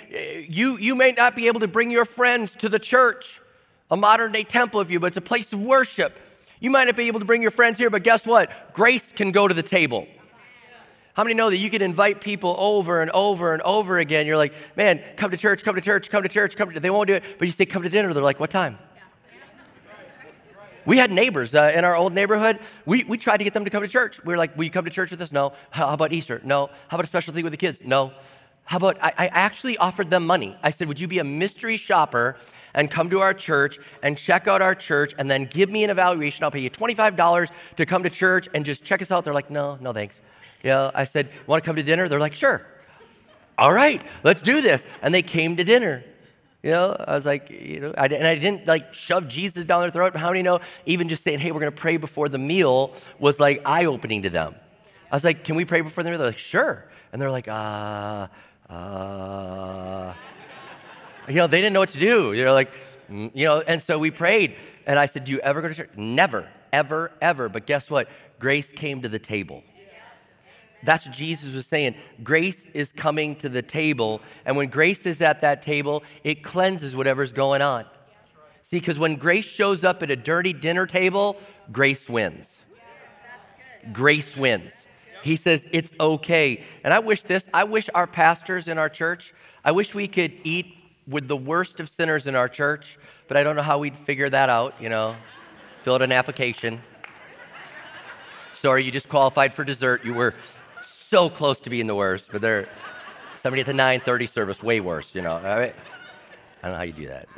You, 0.49 0.79
you 0.79 0.95
may 0.95 1.11
not 1.11 1.35
be 1.35 1.49
able 1.49 1.61
to 1.61 1.69
bring 1.69 1.91
your 1.91 2.05
friends 2.05 2.53
to 2.55 2.69
the 2.69 2.79
church, 2.79 3.41
a 3.91 3.97
modern 3.97 4.31
day 4.31 4.45
temple 4.45 4.79
of 4.79 4.93
you, 4.93 5.01
but 5.01 5.09
it's 5.09 5.17
a 5.17 5.21
place 5.21 5.53
of 5.53 5.61
worship. 5.61 6.21
You 6.65 6.71
might 6.71 6.85
not 6.85 6.97
be 6.97 7.09
able 7.09 7.21
to 7.21 7.27
bring 7.27 7.43
your 7.43 7.51
friends 7.51 7.79
here, 7.79 7.91
but 7.91 8.03
guess 8.05 8.27
what? 8.27 8.51
Grace 8.73 9.13
can 9.13 9.33
go 9.33 9.47
to 9.47 9.53
the 9.53 9.63
table. 9.63 10.09
How 11.13 11.23
many 11.23 11.35
know 11.35 11.51
that 11.51 11.59
you 11.59 11.69
can 11.69 11.83
invite 11.83 12.23
people 12.23 12.57
over 12.59 13.03
and 13.03 13.11
over 13.11 13.53
and 13.53 13.61
over 13.61 13.99
again? 13.99 14.27
You're 14.27 14.39
like, 14.39 14.55
man, 14.75 15.03
come 15.17 15.31
to 15.31 15.37
church, 15.37 15.63
come 15.63 15.75
to 15.75 15.83
church, 15.83 16.09
come 16.09 16.23
to 16.23 16.29
church, 16.31 16.57
come 16.57 16.73
to. 16.73 16.81
They 16.81 16.89
won't 16.89 17.09
do 17.09 17.17
it, 17.17 17.23
but 17.39 17.45
you 17.47 17.53
say, 17.53 17.67
come 17.67 17.83
to 17.83 17.91
dinner. 17.91 18.15
They're 18.15 18.23
like, 18.23 18.41
what 18.41 18.49
time? 18.49 18.79
We 20.87 20.97
had 20.97 21.11
neighbors 21.11 21.55
uh, 21.55 21.71
in 21.75 21.85
our 21.85 21.95
old 21.95 22.15
neighborhood. 22.15 22.59
We, 22.87 23.05
we 23.05 23.19
tried 23.19 23.39
to 23.39 23.45
get 23.45 23.53
them 23.53 23.65
to 23.65 23.71
come 23.71 23.83
to 23.83 23.89
church. 23.89 24.25
We 24.25 24.33
were 24.33 24.39
like, 24.39 24.57
will 24.57 24.65
you 24.65 24.71
come 24.71 24.87
to 24.87 24.91
church 24.91 25.11
with 25.11 25.21
us? 25.21 25.33
No. 25.33 25.53
How, 25.69 25.89
how 25.89 25.93
about 25.93 26.15
Easter? 26.15 26.41
No. 26.45 26.69
How 26.89 26.97
about 26.97 27.05
a 27.05 27.09
special 27.09 27.35
thing 27.35 27.45
with 27.45 27.53
the 27.53 27.59
kids? 27.59 27.83
No. 27.85 28.13
How 28.65 28.79
about, 28.79 28.97
I, 29.03 29.13
I 29.19 29.27
actually 29.27 29.77
offered 29.77 30.11
them 30.11 30.27
money. 30.27 30.57
I 30.63 30.71
said, 30.71 30.89
would 30.89 30.99
you 30.99 31.09
be 31.09 31.19
a 31.19 31.25
mystery 31.25 31.77
shopper 31.77 32.37
and 32.75 32.91
come 32.91 33.09
to 33.11 33.21
our 33.21 33.33
church 33.33 33.79
and 34.03 34.19
check 34.19 34.49
out 34.49 34.61
our 34.61 34.75
church 34.75 35.15
and 35.17 35.31
then 35.31 35.47
give 35.47 35.71
me 35.71 35.85
an 35.85 35.91
evaluation. 35.91 36.45
I'll 36.45 36.51
pay 36.51 36.61
you 36.61 36.71
$25 36.71 37.51
to 37.77 37.87
come 37.87 38.03
to 38.03 38.11
church 38.11 38.49
and 38.53 38.65
just 38.65 38.85
check 38.85 39.01
us 39.01 39.11
out. 39.13 39.25
They're 39.25 39.35
like, 39.35 39.51
no, 39.51 39.79
no 39.81 39.93
thanks. 39.93 40.21
You 40.63 40.71
know, 40.71 40.91
I 40.95 41.05
said, 41.05 41.29
want 41.47 41.63
to 41.63 41.67
come 41.67 41.77
to 41.77 41.83
dinner? 41.83 42.09
They're 42.09 42.21
like, 42.21 42.35
sure. 42.35 42.67
All 43.57 43.73
right, 43.73 44.03
let's 44.25 44.43
do 44.43 44.61
this. 44.61 44.85
And 45.03 45.15
they 45.15 45.23
came 45.23 45.57
to 45.57 45.65
dinner. 45.65 46.03
You 46.63 46.71
know, 46.71 46.97
I 46.99 47.15
was 47.15 47.27
like, 47.27 47.51
you 47.51 47.79
know, 47.79 47.95
I, 47.97 48.07
and 48.07 48.27
I 48.27 48.35
didn't 48.37 48.67
like 48.67 48.95
shove 48.95 49.29
Jesus 49.29 49.67
down 49.67 49.83
their 49.83 49.91
throat. 49.91 50.17
How 50.17 50.29
many 50.29 50.43
know 50.43 50.61
even 50.87 51.09
just 51.11 51.23
saying, 51.23 51.39
hey, 51.39 51.53
we're 51.53 51.61
going 51.61 51.71
to 51.71 51.79
pray 51.79 51.99
before 51.99 52.29
the 52.29 52.39
meal 52.39 52.95
was 53.19 53.39
like 53.39 53.63
eye 53.67 53.85
opening 53.85 54.23
to 54.23 54.31
them? 54.31 54.55
I 55.13 55.17
was 55.17 55.25
like, 55.25 55.45
can 55.45 55.57
we 55.57 55.67
pray 55.67 55.83
before 55.83 56.03
the 56.03 56.11
meal? 56.11 56.19
They're 56.19 56.29
like, 56.29 56.39
sure. 56.39 56.87
And 57.13 57.21
they're 57.21 57.31
like, 57.31 57.47
uh, 57.47 58.29
uh, 58.69 60.13
you 61.29 61.35
know, 61.35 61.47
they 61.47 61.61
didn't 61.61 61.73
know 61.73 61.81
what 61.81 61.91
to 61.91 61.99
do. 61.99 62.33
You 62.33 62.45
know, 62.45 62.53
like, 62.53 62.73
mm, 63.11 63.31
you 63.35 63.47
know, 63.47 63.61
and 63.61 63.81
so 63.81 63.99
we 63.99 64.11
prayed. 64.11 64.57
And 64.87 64.99
I 64.99 65.07
said, 65.07 65.25
Do 65.25 65.33
you 65.33 65.41
ever 65.41 65.63
go 65.63 65.69
to 65.69 65.75
church? 65.75 65.91
Never, 65.97 66.49
ever, 66.73 67.11
ever. 67.21 67.49
But 67.49 67.67
guess 67.67 67.91
what? 67.91 68.09
Grace 68.39 68.73
came 68.73 69.03
to 69.03 69.09
the 69.09 69.19
table. 69.19 69.63
That's 70.83 71.07
what 71.07 71.15
Jesus 71.15 71.55
was 71.55 71.67
saying. 71.67 71.95
Grace 72.23 72.67
is 72.75 72.93
coming 72.93 73.37
to 73.37 73.49
the 73.49 73.63
table. 73.63 74.21
And 74.45 74.57
when 74.57 74.69
grace 74.69 75.07
is 75.07 75.23
at 75.23 75.41
that 75.41 75.63
table, 75.63 76.05
it 76.23 76.43
cleanses 76.43 76.95
whatever's 76.95 77.33
going 77.33 77.63
on. 77.63 77.87
See, 78.63 78.81
because 78.81 78.99
when 78.99 79.17
grace 79.17 79.45
shows 79.47 79.85
up 79.85 80.03
at 80.03 80.11
a 80.11 80.17
dirty 80.17 80.53
dinner 80.53 80.87
table, 80.87 81.37
grace 81.73 82.09
wins. 82.09 82.59
Grace 83.93 84.37
wins. 84.37 84.87
He 85.25 85.37
says 85.37 85.67
it's 85.73 85.91
okay. 85.99 86.63
And 86.85 86.93
I 86.93 86.99
wish 86.99 87.23
this, 87.23 87.49
I 87.55 87.65
wish 87.65 87.89
our 87.95 88.07
pastors 88.07 88.69
in 88.69 88.77
our 88.77 88.91
church, 88.91 89.33
I 89.65 89.73
wish 89.73 89.95
we 89.95 90.07
could 90.07 90.35
eat 90.45 90.77
with 91.09 91.29
the 91.29 91.37
worst 91.37 91.81
of 91.81 91.89
sinners 91.89 92.27
in 92.27 92.37
our 92.37 92.47
church, 92.47 92.99
but 93.27 93.39
I 93.39 93.43
don't 93.43 93.57
know 93.57 93.63
how 93.63 93.79
we'd 93.79 93.97
figure 93.97 94.29
that 94.29 94.51
out, 94.51 94.75
you 94.83 94.91
know. 94.91 95.17
Fill 95.81 95.95
out 95.95 96.03
an 96.03 96.13
application. 96.13 96.83
Sorry, 98.53 98.85
you 98.85 98.91
just 98.91 99.09
qualified 99.09 99.55
for 99.55 99.65
dessert. 99.65 100.05
You 100.05 100.13
were 100.13 100.35
so 100.83 101.31
close 101.31 101.59
to 101.61 101.71
being 101.71 101.87
the 101.87 101.95
worst, 101.95 102.31
but 102.31 102.43
they're 102.43 102.69
somebody 103.35 103.61
at 103.61 103.67
the 103.67 103.73
9:30 103.73 104.29
service 104.29 104.63
way 104.63 104.81
worse, 104.81 105.15
you 105.15 105.23
know. 105.23 105.37
I 105.37 105.73
don't 106.63 106.73
know 106.73 106.77
how 106.77 106.83
you 106.83 106.93
do 106.93 107.07
that. 107.07 107.29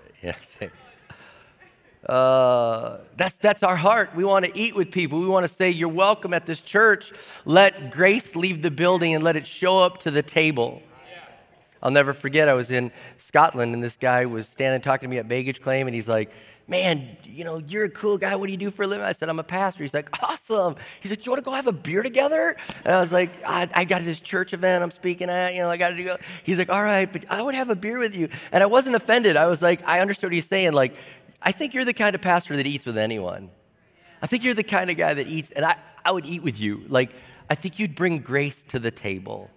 Uh, 2.08 2.98
that's, 3.16 3.34
that's 3.36 3.62
our 3.62 3.76
heart. 3.76 4.14
We 4.14 4.24
want 4.24 4.44
to 4.44 4.56
eat 4.56 4.76
with 4.76 4.92
people. 4.92 5.20
We 5.20 5.26
want 5.26 5.44
to 5.44 5.52
say, 5.52 5.70
You're 5.70 5.88
welcome 5.88 6.32
at 6.32 6.46
this 6.46 6.60
church. 6.60 7.12
Let 7.44 7.90
grace 7.90 8.36
leave 8.36 8.62
the 8.62 8.70
building 8.70 9.14
and 9.14 9.24
let 9.24 9.36
it 9.36 9.46
show 9.46 9.82
up 9.82 9.98
to 9.98 10.10
the 10.10 10.22
table. 10.22 10.82
I'll 11.82 11.90
never 11.90 12.12
forget, 12.12 12.48
I 12.48 12.54
was 12.54 12.72
in 12.72 12.90
Scotland 13.18 13.74
and 13.74 13.82
this 13.82 13.96
guy 13.96 14.26
was 14.26 14.48
standing 14.48 14.80
talking 14.80 15.08
to 15.08 15.10
me 15.10 15.18
at 15.18 15.28
baggage 15.28 15.60
claim 15.60 15.86
and 15.86 15.94
he's 15.94 16.08
like, 16.08 16.30
Man, 16.68 17.16
you 17.22 17.44
know, 17.44 17.58
you're 17.58 17.84
a 17.84 17.88
cool 17.88 18.18
guy. 18.18 18.34
What 18.34 18.46
do 18.46 18.50
you 18.52 18.58
do 18.58 18.70
for 18.70 18.82
a 18.82 18.86
living? 18.88 19.04
I 19.04 19.12
said, 19.12 19.28
I'm 19.28 19.38
a 19.38 19.44
pastor. 19.44 19.84
He's 19.84 19.94
like, 19.94 20.08
Awesome. 20.22 20.74
He's 21.00 21.12
like, 21.12 21.22
Do 21.22 21.28
you 21.28 21.32
want 21.32 21.44
to 21.44 21.44
go 21.44 21.52
have 21.52 21.68
a 21.68 21.72
beer 21.72 22.02
together? 22.02 22.56
And 22.84 22.94
I 22.94 23.00
was 23.00 23.12
like, 23.12 23.30
I, 23.44 23.68
I 23.72 23.84
got 23.84 24.02
this 24.02 24.20
church 24.20 24.52
event 24.52 24.82
I'm 24.82 24.90
speaking 24.90 25.30
at. 25.30 25.54
You 25.54 25.60
know, 25.60 25.70
I 25.70 25.76
got 25.76 25.90
to 25.90 26.02
go. 26.02 26.16
He's 26.42 26.58
like, 26.58 26.68
All 26.68 26.82
right, 26.82 27.12
but 27.12 27.30
I 27.30 27.40
would 27.40 27.54
have 27.54 27.70
a 27.70 27.76
beer 27.76 27.98
with 27.98 28.16
you. 28.16 28.28
And 28.50 28.64
I 28.64 28.66
wasn't 28.66 28.96
offended. 28.96 29.36
I 29.36 29.46
was 29.46 29.62
like, 29.62 29.86
I 29.86 30.00
understood 30.00 30.28
what 30.28 30.34
he's 30.34 30.46
saying. 30.46 30.72
Like, 30.72 30.96
I 31.42 31.52
think 31.52 31.74
you're 31.74 31.84
the 31.84 31.94
kind 31.94 32.14
of 32.14 32.22
pastor 32.22 32.56
that 32.56 32.66
eats 32.66 32.86
with 32.86 32.98
anyone. 32.98 33.50
I 34.22 34.26
think 34.26 34.44
you're 34.44 34.54
the 34.54 34.62
kind 34.62 34.90
of 34.90 34.96
guy 34.96 35.14
that 35.14 35.26
eats, 35.26 35.52
and 35.52 35.64
I, 35.64 35.76
I 36.04 36.12
would 36.12 36.26
eat 36.26 36.42
with 36.42 36.58
you. 36.58 36.84
Like, 36.88 37.10
I 37.48 37.54
think 37.54 37.78
you'd 37.78 37.94
bring 37.94 38.18
grace 38.18 38.64
to 38.64 38.78
the 38.78 38.90
table. 38.90 39.50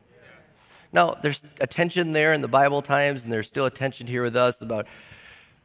Now, 0.92 1.18
there's 1.22 1.44
a 1.62 1.68
tension 1.68 2.12
there 2.12 2.34
in 2.34 2.42
the 2.42 2.48
Bible 2.48 2.82
times, 2.82 3.24
and 3.24 3.32
there's 3.32 3.48
still 3.48 3.66
a 3.66 3.72
tension 3.72 4.08
here 4.08 4.24
with 4.24 4.36
us 4.36 4.62
about 4.62 4.88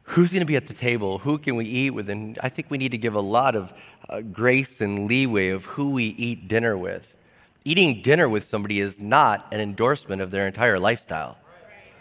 who's 0.03 0.31
going 0.31 0.41
to 0.41 0.45
be 0.45 0.55
at 0.55 0.67
the 0.67 0.73
table, 0.73 1.17
who 1.17 1.37
can 1.37 1.55
we 1.55 1.65
eat 1.65 1.89
with, 1.89 2.09
and 2.09 2.37
I 2.41 2.49
think 2.49 2.69
we 2.69 2.77
need 2.77 2.91
to 2.91 2.97
give 2.97 3.15
a 3.15 3.21
lot 3.21 3.55
of 3.55 3.73
uh, 4.07 4.21
grace 4.21 4.81
and 4.81 5.07
leeway 5.07 5.49
of 5.49 5.65
who 5.65 5.91
we 5.91 6.05
eat 6.05 6.47
dinner 6.47 6.77
with. 6.77 7.15
Eating 7.63 8.03
dinner 8.03 8.29
with 8.29 8.43
somebody 8.43 8.79
is 8.79 8.99
not 8.99 9.47
an 9.51 9.59
endorsement 9.59 10.21
of 10.21 10.29
their 10.29 10.45
entire 10.45 10.79
lifestyle, 10.79 11.39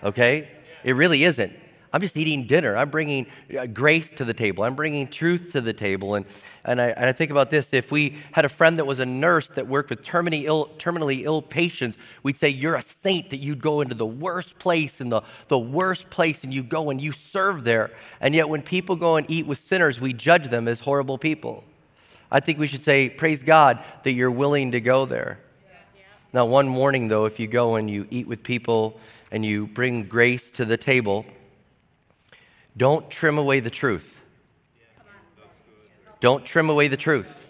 okay? 0.03 0.49
It 0.85 0.95
really 0.95 1.25
isn't. 1.25 1.55
I'm 1.95 2.01
just 2.01 2.17
eating 2.17 2.49
dinner. 2.49 2.77
I'm 2.77 2.91
bringing 2.91 3.29
uh, 3.57 3.67
grace 3.67 4.11
to 4.11 4.25
the 4.25 4.35
table. 4.35 4.65
I'm 4.65 4.75
bringing 4.75 5.07
truth 5.07 5.53
to 5.53 5.61
the 5.61 5.73
table. 5.73 6.17
And, 6.17 6.27
and, 6.65 6.81
I, 6.81 6.89
and 6.89 7.05
I 7.05 7.13
think 7.13 7.31
about 7.31 7.53
this 7.53 7.73
if 7.73 7.93
we 7.93 8.17
had 8.33 8.45
a 8.45 8.49
friend 8.49 8.81
that 8.81 8.85
was 8.85 8.99
a 8.99 9.07
nurse 9.07 9.49
that 9.51 9.69
worked 9.69 9.91
with 9.91 10.03
terminally 10.03 10.43
ill, 10.43 10.71
terminally 10.77 11.23
Ill 11.23 11.41
patients, 11.41 11.97
we'd 12.25 12.37
say, 12.37 12.49
You're 12.49 12.75
a 12.75 12.83
saint 12.83 13.31
that 13.31 13.37
you'd 13.37 13.61
go 13.61 13.81
into 13.81 13.95
the 13.95 14.05
worst 14.05 14.59
place 14.59 15.01
and 15.01 15.13
the, 15.13 15.23
the 15.47 15.59
worst 15.59 16.11
place 16.11 16.43
and 16.43 16.53
you 16.53 16.65
go 16.65 16.91
and 16.91 17.01
you 17.01 17.13
serve 17.13 17.63
there. 17.63 17.93
And 18.21 18.35
yet, 18.35 18.49
when 18.49 18.63
people 18.63 18.97
go 18.97 19.15
and 19.15 19.31
eat 19.31 19.47
with 19.47 19.59
sinners, 19.59 20.01
we 20.01 20.13
judge 20.13 20.49
them 20.49 20.67
as 20.67 20.81
horrible 20.81 21.17
people. 21.17 21.63
I 22.29 22.41
think 22.41 22.59
we 22.59 22.67
should 22.67 22.81
say, 22.81 23.09
Praise 23.09 23.45
God 23.45 23.79
that 24.03 24.15
you're 24.15 24.33
willing 24.33 24.73
to 24.73 24.81
go 24.81 25.07
there. 25.07 25.39
Now, 26.33 26.45
one 26.45 26.67
morning, 26.67 27.07
though, 27.07 27.27
if 27.27 27.39
you 27.39 27.47
go 27.47 27.77
and 27.77 27.89
you 27.89 28.09
eat 28.11 28.27
with 28.27 28.43
people 28.43 28.99
and 29.31 29.47
you 29.47 29.69
bring 29.69 30.03
grace 30.03 30.51
to 30.53 30.65
the 30.65 30.77
table, 30.77 31.25
don't 32.77 33.09
trim 33.11 33.39
away 33.39 33.61
the 33.61 33.71
truth. 33.71 34.23
Don't 36.21 36.45
trim 36.45 36.71
away 36.71 36.89
the 36.89 36.97
truth. 36.97 37.45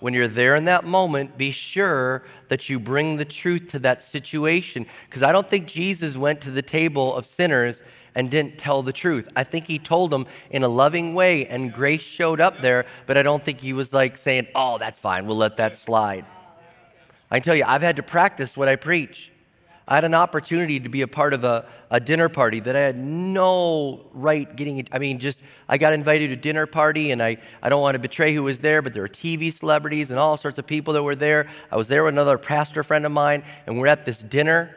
When 0.00 0.12
you're 0.12 0.28
there 0.28 0.56
in 0.56 0.66
that 0.66 0.84
moment, 0.84 1.38
be 1.38 1.50
sure 1.50 2.22
that 2.48 2.68
you 2.68 2.78
bring 2.78 3.16
the 3.16 3.24
truth 3.24 3.68
to 3.68 3.78
that 3.80 4.02
situation. 4.02 4.86
Because 5.08 5.22
I 5.22 5.32
don't 5.32 5.48
think 5.48 5.66
Jesus 5.66 6.16
went 6.16 6.42
to 6.42 6.50
the 6.50 6.60
table 6.60 7.14
of 7.14 7.24
sinners 7.24 7.82
and 8.14 8.30
didn't 8.30 8.58
tell 8.58 8.82
the 8.82 8.92
truth. 8.92 9.28
I 9.36 9.44
think 9.44 9.66
he 9.66 9.78
told 9.78 10.10
them 10.10 10.26
in 10.50 10.62
a 10.62 10.68
loving 10.68 11.14
way, 11.14 11.46
and 11.46 11.72
grace 11.72 12.02
showed 12.02 12.40
up 12.40 12.60
there, 12.62 12.86
but 13.06 13.16
I 13.16 13.22
don't 13.22 13.42
think 13.44 13.60
he 13.60 13.72
was 13.72 13.92
like 13.92 14.16
saying, 14.16 14.48
Oh, 14.54 14.78
that's 14.78 14.98
fine, 14.98 15.26
we'll 15.26 15.36
let 15.36 15.58
that 15.58 15.76
slide. 15.76 16.24
I 17.30 17.40
tell 17.40 17.54
you, 17.54 17.64
I've 17.66 17.82
had 17.82 17.96
to 17.96 18.02
practice 18.02 18.56
what 18.56 18.68
I 18.68 18.76
preach. 18.76 19.32
I 19.88 19.94
had 19.94 20.04
an 20.04 20.14
opportunity 20.14 20.80
to 20.80 20.88
be 20.88 21.02
a 21.02 21.08
part 21.08 21.32
of 21.32 21.44
a, 21.44 21.64
a 21.92 22.00
dinner 22.00 22.28
party 22.28 22.58
that 22.58 22.74
I 22.74 22.80
had 22.80 22.98
no 22.98 24.06
right 24.12 24.56
getting. 24.56 24.86
I 24.90 24.98
mean, 24.98 25.20
just 25.20 25.38
I 25.68 25.78
got 25.78 25.92
invited 25.92 26.28
to 26.28 26.32
a 26.32 26.36
dinner 26.36 26.66
party, 26.66 27.12
and 27.12 27.22
I, 27.22 27.36
I 27.62 27.68
don't 27.68 27.80
want 27.80 27.94
to 27.94 28.00
betray 28.00 28.34
who 28.34 28.42
was 28.42 28.58
there, 28.58 28.82
but 28.82 28.94
there 28.94 29.02
were 29.02 29.08
TV 29.08 29.52
celebrities 29.52 30.10
and 30.10 30.18
all 30.18 30.36
sorts 30.36 30.58
of 30.58 30.66
people 30.66 30.94
that 30.94 31.04
were 31.04 31.14
there. 31.14 31.48
I 31.70 31.76
was 31.76 31.86
there 31.86 32.02
with 32.02 32.14
another 32.14 32.36
pastor 32.36 32.82
friend 32.82 33.06
of 33.06 33.12
mine, 33.12 33.44
and 33.66 33.78
we're 33.78 33.86
at 33.86 34.04
this 34.04 34.18
dinner. 34.18 34.74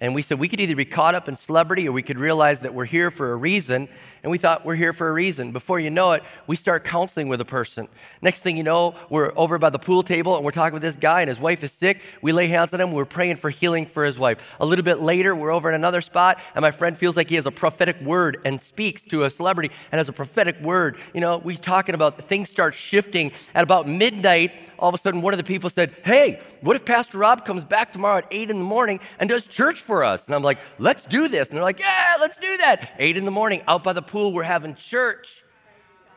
And 0.00 0.14
we 0.14 0.22
said 0.22 0.38
we 0.38 0.48
could 0.48 0.60
either 0.60 0.76
be 0.76 0.84
caught 0.84 1.14
up 1.14 1.28
in 1.28 1.36
celebrity 1.36 1.88
or 1.88 1.92
we 1.92 2.02
could 2.02 2.18
realize 2.18 2.60
that 2.60 2.74
we're 2.74 2.84
here 2.84 3.10
for 3.10 3.32
a 3.32 3.36
reason 3.36 3.88
and 4.26 4.32
we 4.32 4.38
thought 4.38 4.64
we're 4.64 4.74
here 4.74 4.92
for 4.92 5.08
a 5.08 5.12
reason. 5.12 5.52
Before 5.52 5.78
you 5.78 5.88
know 5.88 6.10
it, 6.10 6.24
we 6.48 6.56
start 6.56 6.82
counseling 6.82 7.28
with 7.28 7.40
a 7.40 7.44
person. 7.44 7.86
Next 8.20 8.40
thing 8.40 8.56
you 8.56 8.64
know, 8.64 8.96
we're 9.08 9.32
over 9.36 9.56
by 9.56 9.70
the 9.70 9.78
pool 9.78 10.02
table 10.02 10.34
and 10.34 10.44
we're 10.44 10.50
talking 10.50 10.72
with 10.72 10.82
this 10.82 10.96
guy, 10.96 11.20
and 11.20 11.28
his 11.28 11.38
wife 11.38 11.62
is 11.62 11.70
sick. 11.70 12.02
We 12.22 12.32
lay 12.32 12.48
hands 12.48 12.74
on 12.74 12.80
him, 12.80 12.90
we're 12.90 13.04
praying 13.04 13.36
for 13.36 13.50
healing 13.50 13.86
for 13.86 14.04
his 14.04 14.18
wife. 14.18 14.56
A 14.58 14.66
little 14.66 14.84
bit 14.84 14.98
later, 14.98 15.36
we're 15.36 15.52
over 15.52 15.68
in 15.68 15.76
another 15.76 16.00
spot, 16.00 16.40
and 16.56 16.62
my 16.62 16.72
friend 16.72 16.98
feels 16.98 17.16
like 17.16 17.28
he 17.28 17.36
has 17.36 17.46
a 17.46 17.52
prophetic 17.52 18.00
word 18.00 18.38
and 18.44 18.60
speaks 18.60 19.04
to 19.04 19.22
a 19.22 19.30
celebrity 19.30 19.72
and 19.92 19.98
has 20.00 20.08
a 20.08 20.12
prophetic 20.12 20.60
word. 20.60 20.96
You 21.14 21.20
know, 21.20 21.38
we're 21.38 21.54
talking 21.54 21.94
about 21.94 22.18
things 22.18 22.50
start 22.50 22.74
shifting. 22.74 23.30
At 23.54 23.62
about 23.62 23.86
midnight, 23.86 24.50
all 24.76 24.88
of 24.88 24.94
a 24.96 24.98
sudden, 24.98 25.22
one 25.22 25.34
of 25.34 25.38
the 25.38 25.44
people 25.44 25.70
said, 25.70 25.94
Hey, 26.04 26.40
what 26.62 26.74
if 26.74 26.84
Pastor 26.84 27.18
Rob 27.18 27.44
comes 27.44 27.64
back 27.64 27.92
tomorrow 27.92 28.18
at 28.18 28.26
8 28.30 28.50
in 28.50 28.58
the 28.58 28.64
morning 28.64 28.98
and 29.20 29.28
does 29.28 29.46
church 29.46 29.80
for 29.80 30.02
us? 30.02 30.26
And 30.26 30.34
I'm 30.34 30.42
like, 30.42 30.58
Let's 30.78 31.04
do 31.04 31.28
this. 31.28 31.48
And 31.48 31.56
they're 31.56 31.62
like, 31.62 31.78
Yeah, 31.78 32.14
let's 32.18 32.36
do 32.36 32.56
that. 32.58 32.92
8 32.98 33.16
in 33.16 33.24
the 33.24 33.30
morning, 33.30 33.62
out 33.68 33.84
by 33.84 33.92
the 33.92 34.02
pool 34.02 34.15
pool, 34.16 34.32
we're 34.32 34.42
having 34.42 34.74
church. 34.74 35.44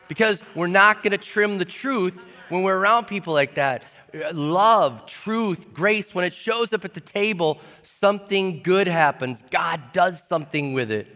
Because 0.08 0.42
we're 0.54 0.68
not 0.68 1.02
going 1.02 1.10
to 1.10 1.18
trim 1.18 1.58
the 1.58 1.66
truth 1.66 2.24
when 2.48 2.62
we're 2.62 2.78
around 2.78 3.08
people 3.08 3.34
like 3.34 3.56
that. 3.56 3.84
Love, 4.32 5.04
truth, 5.04 5.74
grace, 5.74 6.14
when 6.14 6.24
it 6.24 6.32
shows 6.32 6.72
up 6.72 6.86
at 6.86 6.94
the 6.94 7.00
table, 7.02 7.60
something 7.82 8.62
good 8.62 8.86
happens. 8.86 9.44
God 9.50 9.92
does 9.92 10.26
something 10.26 10.72
with 10.72 10.90
it. 10.90 11.14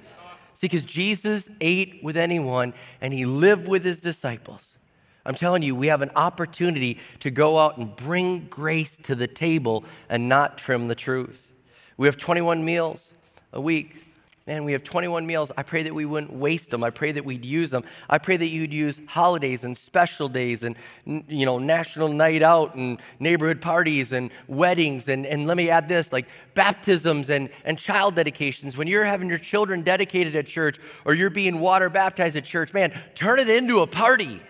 See, 0.52 0.66
because 0.66 0.84
Jesus 0.84 1.48
ate 1.62 2.04
with 2.04 2.18
anyone 2.18 2.74
and 3.00 3.14
he 3.14 3.24
lived 3.24 3.66
with 3.66 3.82
his 3.82 4.02
disciples. 4.02 4.76
I'm 5.24 5.34
telling 5.34 5.62
you, 5.62 5.74
we 5.74 5.86
have 5.86 6.02
an 6.02 6.10
opportunity 6.14 6.98
to 7.20 7.30
go 7.30 7.58
out 7.58 7.78
and 7.78 7.96
bring 7.96 8.40
grace 8.50 8.98
to 9.04 9.14
the 9.14 9.26
table 9.26 9.84
and 10.10 10.28
not 10.28 10.58
trim 10.58 10.88
the 10.88 10.94
truth. 10.94 11.50
We 11.96 12.06
have 12.08 12.18
21 12.18 12.62
meals 12.62 13.10
a 13.54 13.60
week. 13.60 14.13
Man, 14.46 14.64
we 14.64 14.72
have 14.72 14.85
21 14.85 15.26
meals. 15.26 15.50
I 15.57 15.62
pray 15.62 15.85
that 15.85 15.94
we 15.94 16.04
wouldn't 16.04 16.30
waste 16.30 16.70
them. 16.70 16.85
I 16.85 16.90
pray 16.90 17.12
that 17.12 17.24
we'd 17.24 17.46
use 17.46 17.70
them. 17.70 17.83
I 18.11 18.18
pray 18.18 18.37
that 18.37 18.46
you'd 18.46 18.74
use 18.74 19.00
holidays 19.07 19.64
and 19.64 19.74
special 19.74 20.28
days 20.28 20.62
and, 20.62 20.76
you 21.07 21.46
know, 21.46 21.59
national 21.59 22.09
night 22.09 22.42
out 22.42 22.74
and 22.74 23.00
neighborhood 23.18 23.62
parties 23.62 24.12
and 24.12 24.30
weddings. 24.46 25.09
And, 25.09 25.24
and 25.24 25.46
let 25.46 25.57
me 25.57 25.70
add 25.70 25.88
this 25.88 26.12
like 26.12 26.26
baptisms 26.52 27.30
and, 27.30 27.48
and 27.64 27.78
child 27.78 28.16
dedications. 28.16 28.76
When 28.76 28.87
you're 28.87 29.07
having 29.07 29.30
your 29.30 29.38
children 29.38 29.80
dedicated 29.80 30.37
at 30.37 30.46
church 30.46 30.78
or 31.07 31.14
you're 31.14 31.30
being 31.30 31.61
water 31.61 31.88
baptized 31.88 32.37
at 32.37 32.44
church, 32.44 32.74
man, 32.74 32.92
turn 33.14 33.38
it 33.38 33.48
into 33.48 33.80
a 33.80 33.87
party. 33.87 34.42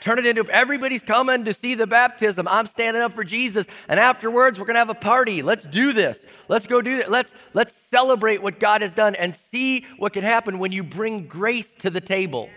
Turn 0.00 0.18
it 0.18 0.26
into 0.26 0.44
everybody's 0.50 1.02
coming 1.02 1.44
to 1.44 1.52
see 1.52 1.74
the 1.74 1.86
baptism. 1.86 2.46
I'm 2.46 2.66
standing 2.66 3.02
up 3.02 3.12
for 3.12 3.24
Jesus. 3.24 3.66
And 3.88 3.98
afterwards, 3.98 4.58
we're 4.58 4.66
going 4.66 4.76
to 4.76 4.80
have 4.80 4.90
a 4.90 4.94
party. 4.94 5.42
Let's 5.42 5.64
do 5.64 5.92
this. 5.92 6.24
Let's 6.48 6.66
go 6.66 6.80
do 6.80 6.98
it. 6.98 7.10
Let's, 7.10 7.34
let's 7.52 7.72
celebrate 7.72 8.42
what 8.42 8.60
God 8.60 8.82
has 8.82 8.92
done 8.92 9.14
and 9.16 9.34
see 9.34 9.84
what 9.98 10.12
can 10.12 10.22
happen 10.22 10.58
when 10.58 10.72
you 10.72 10.84
bring 10.84 11.26
grace 11.26 11.74
to 11.76 11.90
the 11.90 12.00
table. 12.00 12.48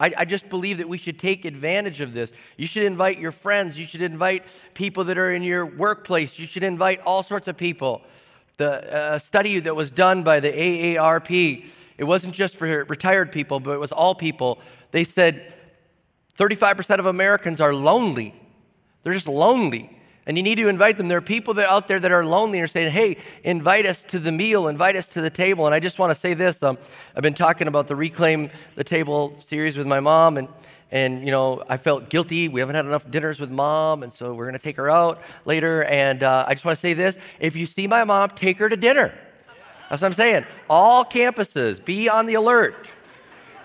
I, 0.00 0.12
I, 0.18 0.24
just 0.24 0.50
believe 0.50 0.78
that 0.78 0.88
we 0.88 0.98
should 0.98 1.20
take 1.20 1.44
advantage 1.44 2.00
of 2.00 2.12
this. 2.12 2.32
You 2.56 2.66
should 2.66 2.82
invite 2.82 3.20
your 3.20 3.30
friends. 3.30 3.78
You 3.78 3.86
should 3.86 4.02
invite 4.02 4.42
people 4.74 5.04
that 5.04 5.18
are 5.18 5.32
in 5.32 5.44
your 5.44 5.64
workplace. 5.64 6.36
You 6.36 6.46
should 6.46 6.64
invite 6.64 7.00
all 7.02 7.22
sorts 7.22 7.46
of 7.46 7.56
people. 7.56 8.02
The 8.56 8.94
uh, 8.94 9.18
study 9.18 9.60
that 9.60 9.76
was 9.76 9.92
done 9.92 10.24
by 10.24 10.40
the 10.40 10.50
AARP, 10.50 11.66
it 11.96 12.04
wasn't 12.04 12.34
just 12.34 12.56
for 12.56 12.66
retired 12.84 13.30
people, 13.30 13.60
but 13.60 13.70
it 13.70 13.80
was 13.80 13.92
all 13.92 14.16
people. 14.16 14.58
They 14.90 15.04
said 15.04 15.53
35% 16.38 16.98
of 16.98 17.06
Americans 17.06 17.60
are 17.60 17.74
lonely. 17.74 18.34
They're 19.02 19.12
just 19.12 19.28
lonely. 19.28 19.90
And 20.26 20.38
you 20.38 20.42
need 20.42 20.54
to 20.56 20.68
invite 20.68 20.96
them. 20.96 21.08
There 21.08 21.18
are 21.18 21.22
people 21.22 21.54
that 21.54 21.68
out 21.68 21.86
there 21.86 22.00
that 22.00 22.10
are 22.10 22.24
lonely 22.24 22.58
and 22.58 22.64
are 22.64 22.68
saying, 22.68 22.90
hey, 22.92 23.18
invite 23.42 23.84
us 23.84 24.02
to 24.04 24.18
the 24.18 24.32
meal, 24.32 24.68
invite 24.68 24.96
us 24.96 25.06
to 25.08 25.20
the 25.20 25.28
table. 25.28 25.66
And 25.66 25.74
I 25.74 25.80
just 25.80 25.98
want 25.98 26.10
to 26.10 26.14
say 26.14 26.32
this. 26.32 26.62
Um, 26.62 26.78
I've 27.14 27.22
been 27.22 27.34
talking 27.34 27.68
about 27.68 27.88
the 27.88 27.96
Reclaim 27.96 28.48
the 28.74 28.84
Table 28.84 29.38
series 29.40 29.76
with 29.76 29.86
my 29.86 30.00
mom, 30.00 30.38
and, 30.38 30.48
and, 30.90 31.22
you 31.24 31.30
know, 31.30 31.62
I 31.68 31.76
felt 31.76 32.08
guilty. 32.08 32.48
We 32.48 32.60
haven't 32.60 32.76
had 32.76 32.86
enough 32.86 33.10
dinners 33.10 33.38
with 33.38 33.50
mom, 33.50 34.02
and 34.02 34.10
so 34.10 34.32
we're 34.32 34.46
going 34.46 34.58
to 34.58 34.62
take 34.62 34.76
her 34.76 34.88
out 34.88 35.20
later. 35.44 35.84
And 35.84 36.22
uh, 36.22 36.46
I 36.48 36.54
just 36.54 36.64
want 36.64 36.76
to 36.76 36.80
say 36.80 36.94
this 36.94 37.18
if 37.38 37.54
you 37.54 37.66
see 37.66 37.86
my 37.86 38.04
mom, 38.04 38.30
take 38.30 38.58
her 38.60 38.70
to 38.70 38.76
dinner. 38.78 39.12
That's 39.90 40.00
what 40.00 40.08
I'm 40.08 40.14
saying. 40.14 40.46
All 40.70 41.04
campuses, 41.04 41.84
be 41.84 42.08
on 42.08 42.24
the 42.24 42.34
alert 42.34 42.88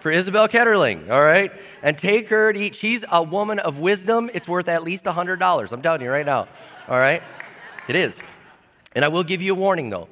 for 0.02 0.12
Isabel 0.12 0.48
Ketterling, 0.48 1.10
all 1.10 1.22
right? 1.22 1.52
And 1.84 1.98
take 1.98 2.30
her 2.30 2.54
to 2.54 2.60
eat. 2.60 2.76
She's 2.76 3.06
a 3.12 3.24
woman 3.24 3.60
of 3.60 3.80
wisdom. 3.80 4.30
It's 4.34 4.48
worth 4.48 4.68
at 4.68 4.84
least 4.84 5.06
$100. 5.06 5.72
I'm 5.72 5.82
telling 5.82 6.02
you 6.02 6.10
right 6.10 6.26
now, 6.26 6.48
all 6.88 6.98
right? 6.98 7.22
It 7.88 7.96
is. 7.96 8.18
And 8.96 9.06
I 9.06 9.08
will 9.08 9.24
give 9.24 9.42
you 9.42 9.54
a 9.54 9.58
warning 9.58 9.90
though. 9.90 10.08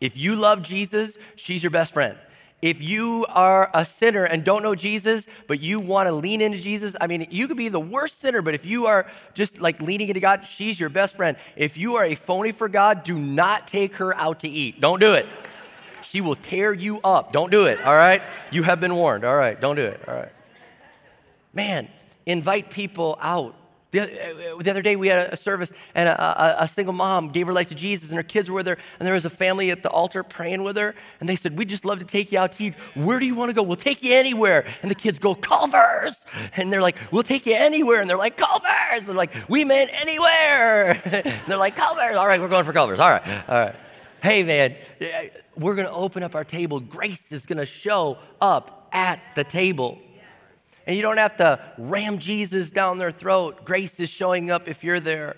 If 0.00 0.16
you 0.16 0.36
love 0.36 0.62
Jesus, 0.62 1.18
she's 1.36 1.62
your 1.62 1.70
best 1.70 1.92
friend. 1.92 2.16
If 2.60 2.82
you 2.82 3.24
are 3.28 3.70
a 3.72 3.84
sinner 3.84 4.24
and 4.24 4.44
don't 4.44 4.64
know 4.64 4.74
Jesus, 4.74 5.28
but 5.46 5.60
you 5.60 5.78
want 5.78 6.08
to 6.08 6.12
lean 6.12 6.40
into 6.40 6.58
Jesus, 6.58 6.96
I 7.00 7.06
mean, 7.06 7.28
you 7.30 7.46
could 7.46 7.56
be 7.56 7.68
the 7.68 7.78
worst 7.78 8.20
sinner, 8.20 8.42
but 8.42 8.54
if 8.54 8.66
you 8.66 8.86
are 8.86 9.06
just 9.34 9.60
like 9.60 9.80
leaning 9.80 10.08
into 10.08 10.20
God, 10.20 10.44
she's 10.44 10.78
your 10.80 10.88
best 10.88 11.14
friend. 11.14 11.36
If 11.54 11.76
you 11.76 11.96
are 11.96 12.04
a 12.04 12.16
phony 12.16 12.50
for 12.50 12.68
God, 12.68 13.04
do 13.04 13.16
not 13.16 13.68
take 13.68 13.96
her 13.96 14.14
out 14.16 14.40
to 14.40 14.48
eat. 14.48 14.80
Don't 14.80 15.00
do 15.00 15.14
it. 15.14 15.26
She 16.08 16.22
will 16.22 16.36
tear 16.36 16.72
you 16.72 17.00
up. 17.02 17.34
Don't 17.34 17.50
do 17.50 17.66
it, 17.66 17.84
all 17.84 17.94
right? 17.94 18.22
You 18.50 18.62
have 18.62 18.80
been 18.80 18.94
warned, 18.94 19.24
all 19.24 19.36
right? 19.36 19.60
Don't 19.60 19.76
do 19.76 19.84
it, 19.84 20.00
all 20.08 20.14
right? 20.14 20.32
Man, 21.52 21.86
invite 22.24 22.70
people 22.70 23.18
out. 23.20 23.54
The, 23.90 24.02
uh, 24.02 24.62
the, 24.62 24.70
other 24.70 24.80
day, 24.80 24.96
we 24.96 25.08
had 25.08 25.30
a 25.30 25.36
service, 25.36 25.70
and 25.94 26.08
a, 26.08 26.22
a, 26.22 26.62
a, 26.64 26.68
single 26.68 26.94
mom 26.94 27.28
gave 27.28 27.46
her 27.46 27.52
life 27.52 27.68
to 27.68 27.74
Jesus, 27.74 28.08
and 28.08 28.16
her 28.16 28.22
kids 28.22 28.48
were 28.48 28.56
with 28.56 28.66
her, 28.66 28.78
and 28.98 29.06
there 29.06 29.12
was 29.12 29.26
a 29.26 29.30
family 29.30 29.70
at 29.70 29.82
the 29.82 29.90
altar 29.90 30.22
praying 30.22 30.62
with 30.62 30.78
her, 30.78 30.94
and 31.20 31.28
they 31.28 31.36
said, 31.36 31.58
We'd 31.58 31.68
just 31.68 31.84
love 31.84 31.98
to 31.98 32.06
take 32.06 32.32
you 32.32 32.38
out 32.38 32.52
to 32.52 32.64
eat. 32.64 32.74
Where 32.94 33.18
do 33.18 33.26
you 33.26 33.34
want 33.34 33.50
to 33.50 33.54
go? 33.54 33.62
We'll 33.62 33.76
take 33.76 34.02
you 34.02 34.14
anywhere. 34.14 34.64
And 34.80 34.90
the 34.90 34.94
kids 34.94 35.18
go, 35.18 35.34
Culver's. 35.34 36.24
And 36.56 36.72
they're 36.72 36.82
like, 36.82 36.96
We'll 37.12 37.22
take 37.22 37.44
you 37.44 37.54
anywhere. 37.54 38.00
And 38.00 38.08
they're 38.08 38.16
like, 38.16 38.38
Culver's. 38.38 39.06
They're 39.06 39.14
like, 39.14 39.34
We 39.48 39.64
meant 39.64 39.90
anywhere. 39.92 40.94
they're 41.46 41.58
like, 41.58 41.76
Culver's. 41.76 42.16
All 42.16 42.26
right, 42.26 42.40
we're 42.40 42.48
going 42.48 42.64
for 42.64 42.72
Culver's. 42.72 43.00
All 43.00 43.10
right, 43.10 43.48
all 43.48 43.60
right. 43.60 43.74
Hey, 44.22 44.42
man, 44.42 44.74
we're 45.56 45.74
to 45.86 45.92
open 45.92 46.22
up 46.22 46.34
our 46.34 46.44
table. 46.44 46.80
Grace 46.80 47.30
is 47.30 47.46
to 47.58 47.66
show 47.66 48.18
up 48.40 48.88
at 48.92 49.20
the 49.34 49.44
table. 49.44 49.98
And 50.86 50.96
you 50.96 51.02
don't 51.02 51.18
have 51.18 51.36
to 51.36 51.60
ram 51.76 52.18
Jesus 52.18 52.70
down 52.70 52.98
their 52.98 53.12
throat. 53.12 53.64
Grace 53.64 54.00
is 54.00 54.08
showing 54.08 54.50
up 54.50 54.68
if 54.68 54.82
you're 54.82 55.00
there. 55.00 55.36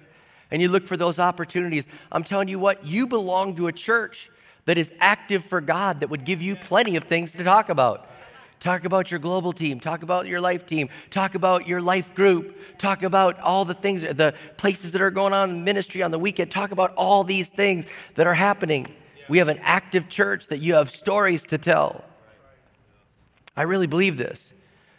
And 0.51 0.62
you 0.62 0.69
look 0.69 0.87
for 0.87 0.97
those 0.97 1.19
opportunities. 1.19 1.87
I'm 2.11 2.25
telling 2.25 2.49
you 2.49 2.59
what, 2.59 2.85
you 2.85 3.07
belong 3.07 3.57
to 3.57 3.66
a 3.66 3.73
church 3.73 4.31
that 4.64 4.79
is 4.79 4.95
active 5.01 5.45
for 5.45 5.61
God 5.61 6.01
that 6.01 6.11
would 6.11 6.25
give 6.25 6.40
you 6.40 6.57
plenty 6.57 6.97
of 6.97 7.05
things 7.05 7.33
to 7.33 7.45
talk 7.45 7.69
about. 7.69 8.10
Talk 8.61 8.85
about 8.85 9.11
your 9.11 9.18
global 9.18 9.55
team. 9.55 9.81
Talk 9.81 10.03
about 10.03 10.27
your 10.27 10.38
life 10.38 10.66
team. 10.66 10.90
Talk 11.09 11.35
about 11.35 11.66
your 11.66 11.81
life 11.81 12.14
group. 12.14 12.79
Talk 12.79 13.03
about 13.03 13.40
all 13.40 13.64
the 13.64 13.73
things, 13.73 14.03
the 14.03 14.35
places 14.59 14.92
that 14.92 15.01
are 15.01 15.11
going 15.11 15.33
on 15.33 15.49
in 15.49 15.64
ministry 15.64 16.03
on 16.03 16.11
the 16.11 16.18
weekend. 16.18 16.51
Talk 16.51 16.70
about 16.70 16.92
all 16.94 17.25
these 17.25 17.49
things 17.49 17.87
that 18.16 18.27
are 18.27 18.35
happening. 18.35 18.87
We 19.31 19.38
have 19.38 19.49
an 19.49 19.59
active 19.62 20.11
church 20.11 20.49
that 20.49 20.59
you 20.59 20.75
have 20.75 20.90
stories 20.90 21.44
to 21.44 21.57
tell. 21.57 22.05
I 23.57 23.62
really 23.62 23.87
believe 23.87 24.18
this. 24.18 24.53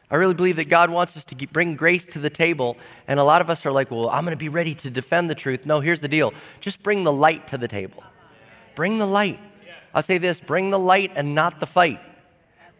I 0.09 0.15
really 0.15 0.33
believe 0.33 0.55
that 0.55 0.67
God 0.67 0.89
wants 0.89 1.15
us 1.15 1.23
to 1.25 1.47
bring 1.47 1.75
grace 1.75 2.07
to 2.07 2.19
the 2.19 2.31
table. 2.31 2.77
And 3.07 3.19
a 3.19 3.23
lot 3.23 3.41
of 3.41 3.49
us 3.51 3.63
are 3.67 3.71
like, 3.71 3.91
well, 3.91 4.09
I'm 4.09 4.25
going 4.25 4.35
to 4.35 4.43
be 4.43 4.49
ready 4.49 4.73
to 4.75 4.89
defend 4.89 5.29
the 5.29 5.35
truth. 5.35 5.67
No, 5.67 5.81
here's 5.81 6.01
the 6.01 6.07
deal 6.07 6.33
just 6.61 6.81
bring 6.81 7.03
the 7.03 7.13
light 7.13 7.47
to 7.49 7.59
the 7.59 7.67
table. 7.67 8.03
Bring 8.73 8.97
the 8.97 9.05
light. 9.05 9.39
I'll 9.93 10.01
say 10.01 10.17
this 10.17 10.39
bring 10.39 10.71
the 10.71 10.79
light 10.79 11.11
and 11.15 11.35
not 11.35 11.59
the 11.59 11.67
fight. 11.67 11.99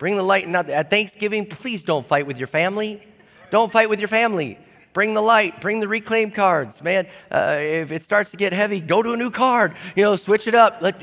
Bring 0.01 0.15
the 0.15 0.23
light 0.23 0.47
not 0.47 0.67
at 0.67 0.89
Thanksgiving, 0.89 1.45
please 1.45 1.83
don't 1.83 2.03
fight 2.03 2.25
with 2.25 2.39
your 2.39 2.47
family. 2.47 3.05
Don't 3.51 3.71
fight 3.71 3.87
with 3.87 3.99
your 3.99 4.07
family. 4.07 4.57
Bring 4.93 5.13
the 5.13 5.21
light, 5.21 5.61
bring 5.61 5.79
the 5.79 5.87
reclaim 5.87 6.31
cards. 6.31 6.81
Man, 6.81 7.05
uh, 7.31 7.57
if 7.59 7.91
it 7.91 8.01
starts 8.01 8.31
to 8.31 8.37
get 8.37 8.51
heavy, 8.51 8.81
go 8.81 9.03
to 9.03 9.11
a 9.11 9.15
new 9.15 9.29
card. 9.29 9.75
You 9.95 10.01
know, 10.01 10.15
switch 10.15 10.47
it 10.47 10.55
up. 10.55 10.81
Let, 10.81 10.99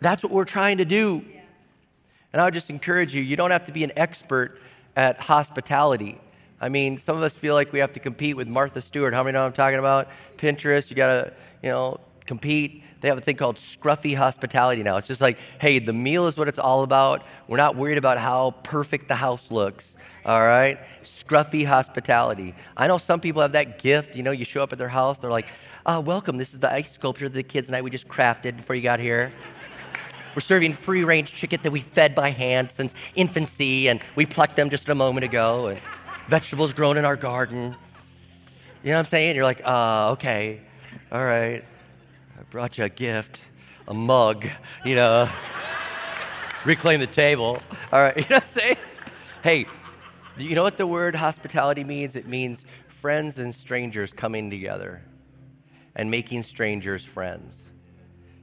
that's 0.00 0.24
what 0.24 0.32
we're 0.32 0.46
trying 0.46 0.78
to 0.78 0.84
do. 0.84 1.24
And 2.32 2.42
I 2.42 2.44
would 2.44 2.54
just 2.54 2.70
encourage 2.70 3.14
you, 3.14 3.22
you 3.22 3.36
don't 3.36 3.52
have 3.52 3.66
to 3.66 3.72
be 3.72 3.84
an 3.84 3.92
expert 3.94 4.60
at 4.96 5.20
hospitality. 5.20 6.20
I 6.60 6.70
mean, 6.70 6.98
some 6.98 7.16
of 7.16 7.22
us 7.22 7.34
feel 7.34 7.54
like 7.54 7.72
we 7.72 7.78
have 7.78 7.92
to 7.92 8.00
compete 8.00 8.36
with 8.36 8.48
Martha 8.48 8.80
Stewart. 8.80 9.14
How 9.14 9.22
many 9.22 9.34
know 9.34 9.46
I'm 9.46 9.52
talking 9.52 9.78
about? 9.78 10.08
Pinterest, 10.38 10.90
you 10.90 10.96
got 10.96 11.06
to, 11.06 11.32
you 11.62 11.68
know, 11.68 12.00
compete. 12.26 12.82
They 13.00 13.08
have 13.08 13.18
a 13.18 13.20
thing 13.20 13.36
called 13.36 13.56
scruffy 13.56 14.16
hospitality 14.16 14.82
now. 14.82 14.96
It's 14.96 15.06
just 15.06 15.20
like, 15.20 15.38
hey, 15.60 15.78
the 15.78 15.92
meal 15.92 16.26
is 16.26 16.36
what 16.36 16.48
it's 16.48 16.58
all 16.58 16.82
about. 16.82 17.22
We're 17.46 17.56
not 17.56 17.76
worried 17.76 17.98
about 17.98 18.18
how 18.18 18.52
perfect 18.64 19.06
the 19.06 19.14
house 19.14 19.52
looks. 19.52 19.96
All 20.24 20.44
right? 20.44 20.78
Scruffy 21.02 21.64
hospitality. 21.64 22.54
I 22.76 22.88
know 22.88 22.98
some 22.98 23.20
people 23.20 23.40
have 23.42 23.52
that 23.52 23.78
gift. 23.78 24.16
You 24.16 24.24
know, 24.24 24.32
you 24.32 24.44
show 24.44 24.62
up 24.62 24.72
at 24.72 24.78
their 24.78 24.88
house, 24.88 25.18
they're 25.18 25.30
like, 25.30 25.48
uh, 25.86 26.02
welcome. 26.04 26.36
This 26.36 26.52
is 26.52 26.58
the 26.58 26.72
ice 26.72 26.92
sculpture 26.92 27.28
the 27.28 27.42
kids 27.42 27.68
and 27.68 27.76
I 27.76 27.82
we 27.82 27.90
just 27.90 28.08
crafted 28.08 28.56
before 28.56 28.74
you 28.74 28.82
got 28.82 28.98
here. 28.98 29.32
We're 30.34 30.40
serving 30.40 30.72
free 30.72 31.04
range 31.04 31.32
chicken 31.32 31.60
that 31.62 31.70
we 31.70 31.80
fed 31.80 32.14
by 32.14 32.30
hand 32.30 32.70
since 32.70 32.94
infancy, 33.14 33.88
and 33.88 34.00
we 34.14 34.26
plucked 34.26 34.56
them 34.56 34.70
just 34.70 34.88
a 34.88 34.94
moment 34.94 35.24
ago, 35.24 35.66
and 35.66 35.80
vegetables 36.28 36.72
grown 36.72 36.96
in 36.96 37.04
our 37.04 37.16
garden. 37.16 37.74
You 38.84 38.90
know 38.90 38.92
what 38.92 38.98
I'm 38.98 39.04
saying? 39.06 39.34
You're 39.34 39.44
like, 39.44 39.62
uh, 39.64 40.10
okay, 40.12 40.60
all 41.10 41.24
right. 41.24 41.64
Brought 42.50 42.78
you 42.78 42.84
a 42.84 42.88
gift, 42.88 43.42
a 43.86 43.92
mug, 43.92 44.46
you 44.82 44.94
know. 44.94 45.28
Reclaim 46.64 46.98
the 46.98 47.06
table. 47.06 47.58
All 47.92 48.00
right, 48.00 48.16
you 48.16 48.22
know 48.22 48.36
what 48.36 48.42
I'm 48.42 48.48
saying? 48.48 48.76
Hey, 49.42 49.66
you 50.38 50.54
know 50.54 50.62
what 50.62 50.78
the 50.78 50.86
word 50.86 51.14
hospitality 51.14 51.84
means? 51.84 52.16
It 52.16 52.26
means 52.26 52.64
friends 52.88 53.38
and 53.38 53.54
strangers 53.54 54.14
coming 54.14 54.48
together 54.48 55.02
and 55.94 56.10
making 56.10 56.42
strangers 56.42 57.04
friends. 57.04 57.60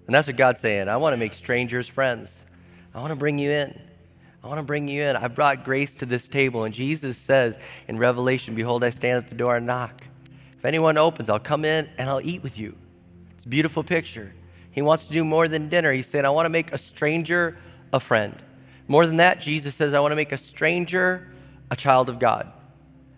And 0.06 0.14
that's 0.14 0.28
what 0.28 0.38
God's 0.38 0.60
saying. 0.60 0.88
I 0.88 0.98
want 0.98 1.14
to 1.14 1.18
make 1.18 1.34
strangers 1.34 1.88
friends. 1.88 2.38
I 2.94 3.00
want 3.00 3.10
to 3.10 3.16
bring 3.16 3.40
you 3.40 3.50
in. 3.50 3.80
I 4.44 4.48
want 4.48 4.60
to 4.60 4.64
bring 4.64 4.88
you 4.88 5.02
in. 5.02 5.16
I 5.16 5.30
brought 5.30 5.66
grace 5.66 5.96
to 5.96 6.06
this 6.06 6.28
table. 6.28 6.64
And 6.66 6.76
Jesus 6.76 7.18
says 7.18 7.58
in 7.88 7.98
Revelation, 7.98 8.54
Behold, 8.54 8.84
I 8.84 8.92
stand 8.92 9.24
at 9.24 9.30
the 9.30 9.36
door 9.36 9.56
and 9.56 9.66
knock. 9.66 10.04
If 10.56 10.64
anyone 10.64 11.00
opens, 11.00 11.28
I'll 11.28 11.40
come 11.40 11.66
in 11.66 11.90
and 11.98 12.08
I'll 12.08 12.22
eat 12.22 12.44
with 12.44 12.60
you. 12.60 12.76
Beautiful 13.48 13.84
picture. 13.84 14.34
He 14.72 14.82
wants 14.82 15.08
to 15.08 15.14
do 15.14 15.24
more 15.24 15.48
than 15.48 15.70
dinner. 15.70 15.92
He's 15.94 16.08
saying, 16.08 16.26
I 16.26 16.30
want 16.30 16.46
to 16.46 16.50
make 16.50 16.72
a 16.74 16.78
stranger 16.78 17.58
a 17.94 18.00
friend. 18.00 18.36
More 18.88 19.08
than 19.08 19.18
that, 19.18 19.40
Jesus 19.40 19.74
says, 19.76 19.94
I 19.94 20.00
want 20.00 20.12
to 20.12 20.16
make 20.16 20.32
a 20.32 20.38
stranger 20.38 21.28
a 21.72 21.76
child 21.76 22.10
of 22.10 22.20
God. 22.20 22.52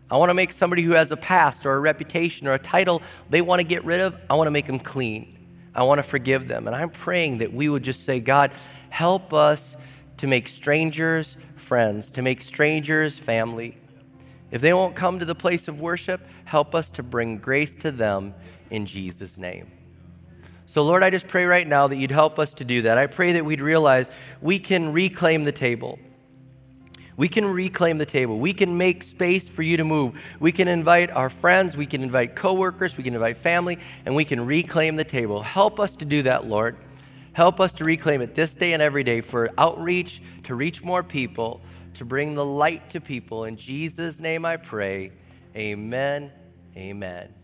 I 0.09 0.17
want 0.17 0.29
to 0.29 0.33
make 0.33 0.51
somebody 0.51 0.83
who 0.83 0.93
has 0.93 1.11
a 1.11 1.17
past 1.17 1.65
or 1.65 1.73
a 1.73 1.79
reputation 1.79 2.47
or 2.47 2.53
a 2.53 2.59
title 2.59 3.01
they 3.29 3.41
want 3.41 3.59
to 3.59 3.63
get 3.65 3.83
rid 3.83 3.99
of, 3.99 4.15
I 4.29 4.35
want 4.35 4.47
to 4.47 4.51
make 4.51 4.67
them 4.67 4.79
clean. 4.79 5.37
I 5.75 5.83
want 5.83 5.99
to 5.99 6.03
forgive 6.03 6.47
them. 6.47 6.67
And 6.67 6.75
I'm 6.75 6.89
praying 6.89 7.39
that 7.39 7.53
we 7.53 7.69
would 7.69 7.83
just 7.83 8.05
say, 8.05 8.19
God, 8.19 8.51
help 8.89 9.33
us 9.33 9.75
to 10.17 10.27
make 10.27 10.47
strangers 10.47 11.37
friends, 11.55 12.11
to 12.11 12.21
make 12.21 12.41
strangers 12.41 13.17
family. 13.17 13.77
If 14.51 14.61
they 14.61 14.73
won't 14.73 14.95
come 14.95 15.19
to 15.19 15.25
the 15.25 15.35
place 15.35 15.67
of 15.67 15.81
worship, 15.81 16.21
help 16.45 16.73
us 16.73 16.89
to 16.91 17.03
bring 17.03 17.37
grace 17.37 17.75
to 17.77 17.91
them 17.91 18.33
in 18.71 18.85
Jesus' 18.85 19.37
name. 19.37 19.69
So, 20.67 20.83
Lord, 20.83 21.01
I 21.01 21.09
just 21.09 21.29
pray 21.29 21.45
right 21.45 21.65
now 21.65 21.87
that 21.87 21.95
you'd 21.95 22.11
help 22.11 22.37
us 22.37 22.53
to 22.55 22.65
do 22.65 22.81
that. 22.83 22.97
I 22.97 23.07
pray 23.07 23.31
that 23.31 23.45
we'd 23.45 23.61
realize 23.61 24.11
we 24.41 24.59
can 24.59 24.91
reclaim 24.91 25.45
the 25.45 25.53
table. 25.53 25.97
We 27.15 27.29
can 27.29 27.45
reclaim 27.45 27.97
the 27.97 28.05
table. 28.05 28.37
We 28.37 28.53
can 28.53 28.77
make 28.77 29.01
space 29.01 29.47
for 29.47 29.63
you 29.63 29.77
to 29.77 29.85
move. 29.85 30.21
We 30.41 30.51
can 30.51 30.67
invite 30.67 31.09
our 31.09 31.29
friends, 31.29 31.77
we 31.77 31.85
can 31.85 32.03
invite 32.03 32.35
coworkers, 32.35 32.97
we 32.97 33.03
can 33.05 33.13
invite 33.13 33.37
family, 33.37 33.79
and 34.05 34.13
we 34.13 34.25
can 34.25 34.45
reclaim 34.45 34.97
the 34.97 35.05
table. 35.05 35.41
Help 35.41 35.79
us 35.79 35.95
to 35.95 36.05
do 36.05 36.23
that, 36.23 36.47
Lord. 36.47 36.75
Help 37.31 37.61
us 37.61 37.71
to 37.73 37.85
reclaim 37.85 38.21
it 38.21 38.35
this 38.35 38.53
day 38.53 38.73
and 38.73 38.81
every 38.81 39.05
day 39.05 39.21
for 39.21 39.49
outreach, 39.57 40.21
to 40.43 40.53
reach 40.53 40.83
more 40.83 41.01
people, 41.01 41.61
to 41.93 42.03
bring 42.03 42.35
the 42.35 42.45
light 42.45 42.89
to 42.89 42.99
people. 42.99 43.45
In 43.45 43.55
Jesus' 43.55 44.19
name 44.19 44.43
I 44.43 44.57
pray. 44.57 45.13
Amen. 45.55 46.29
Amen. 46.75 47.36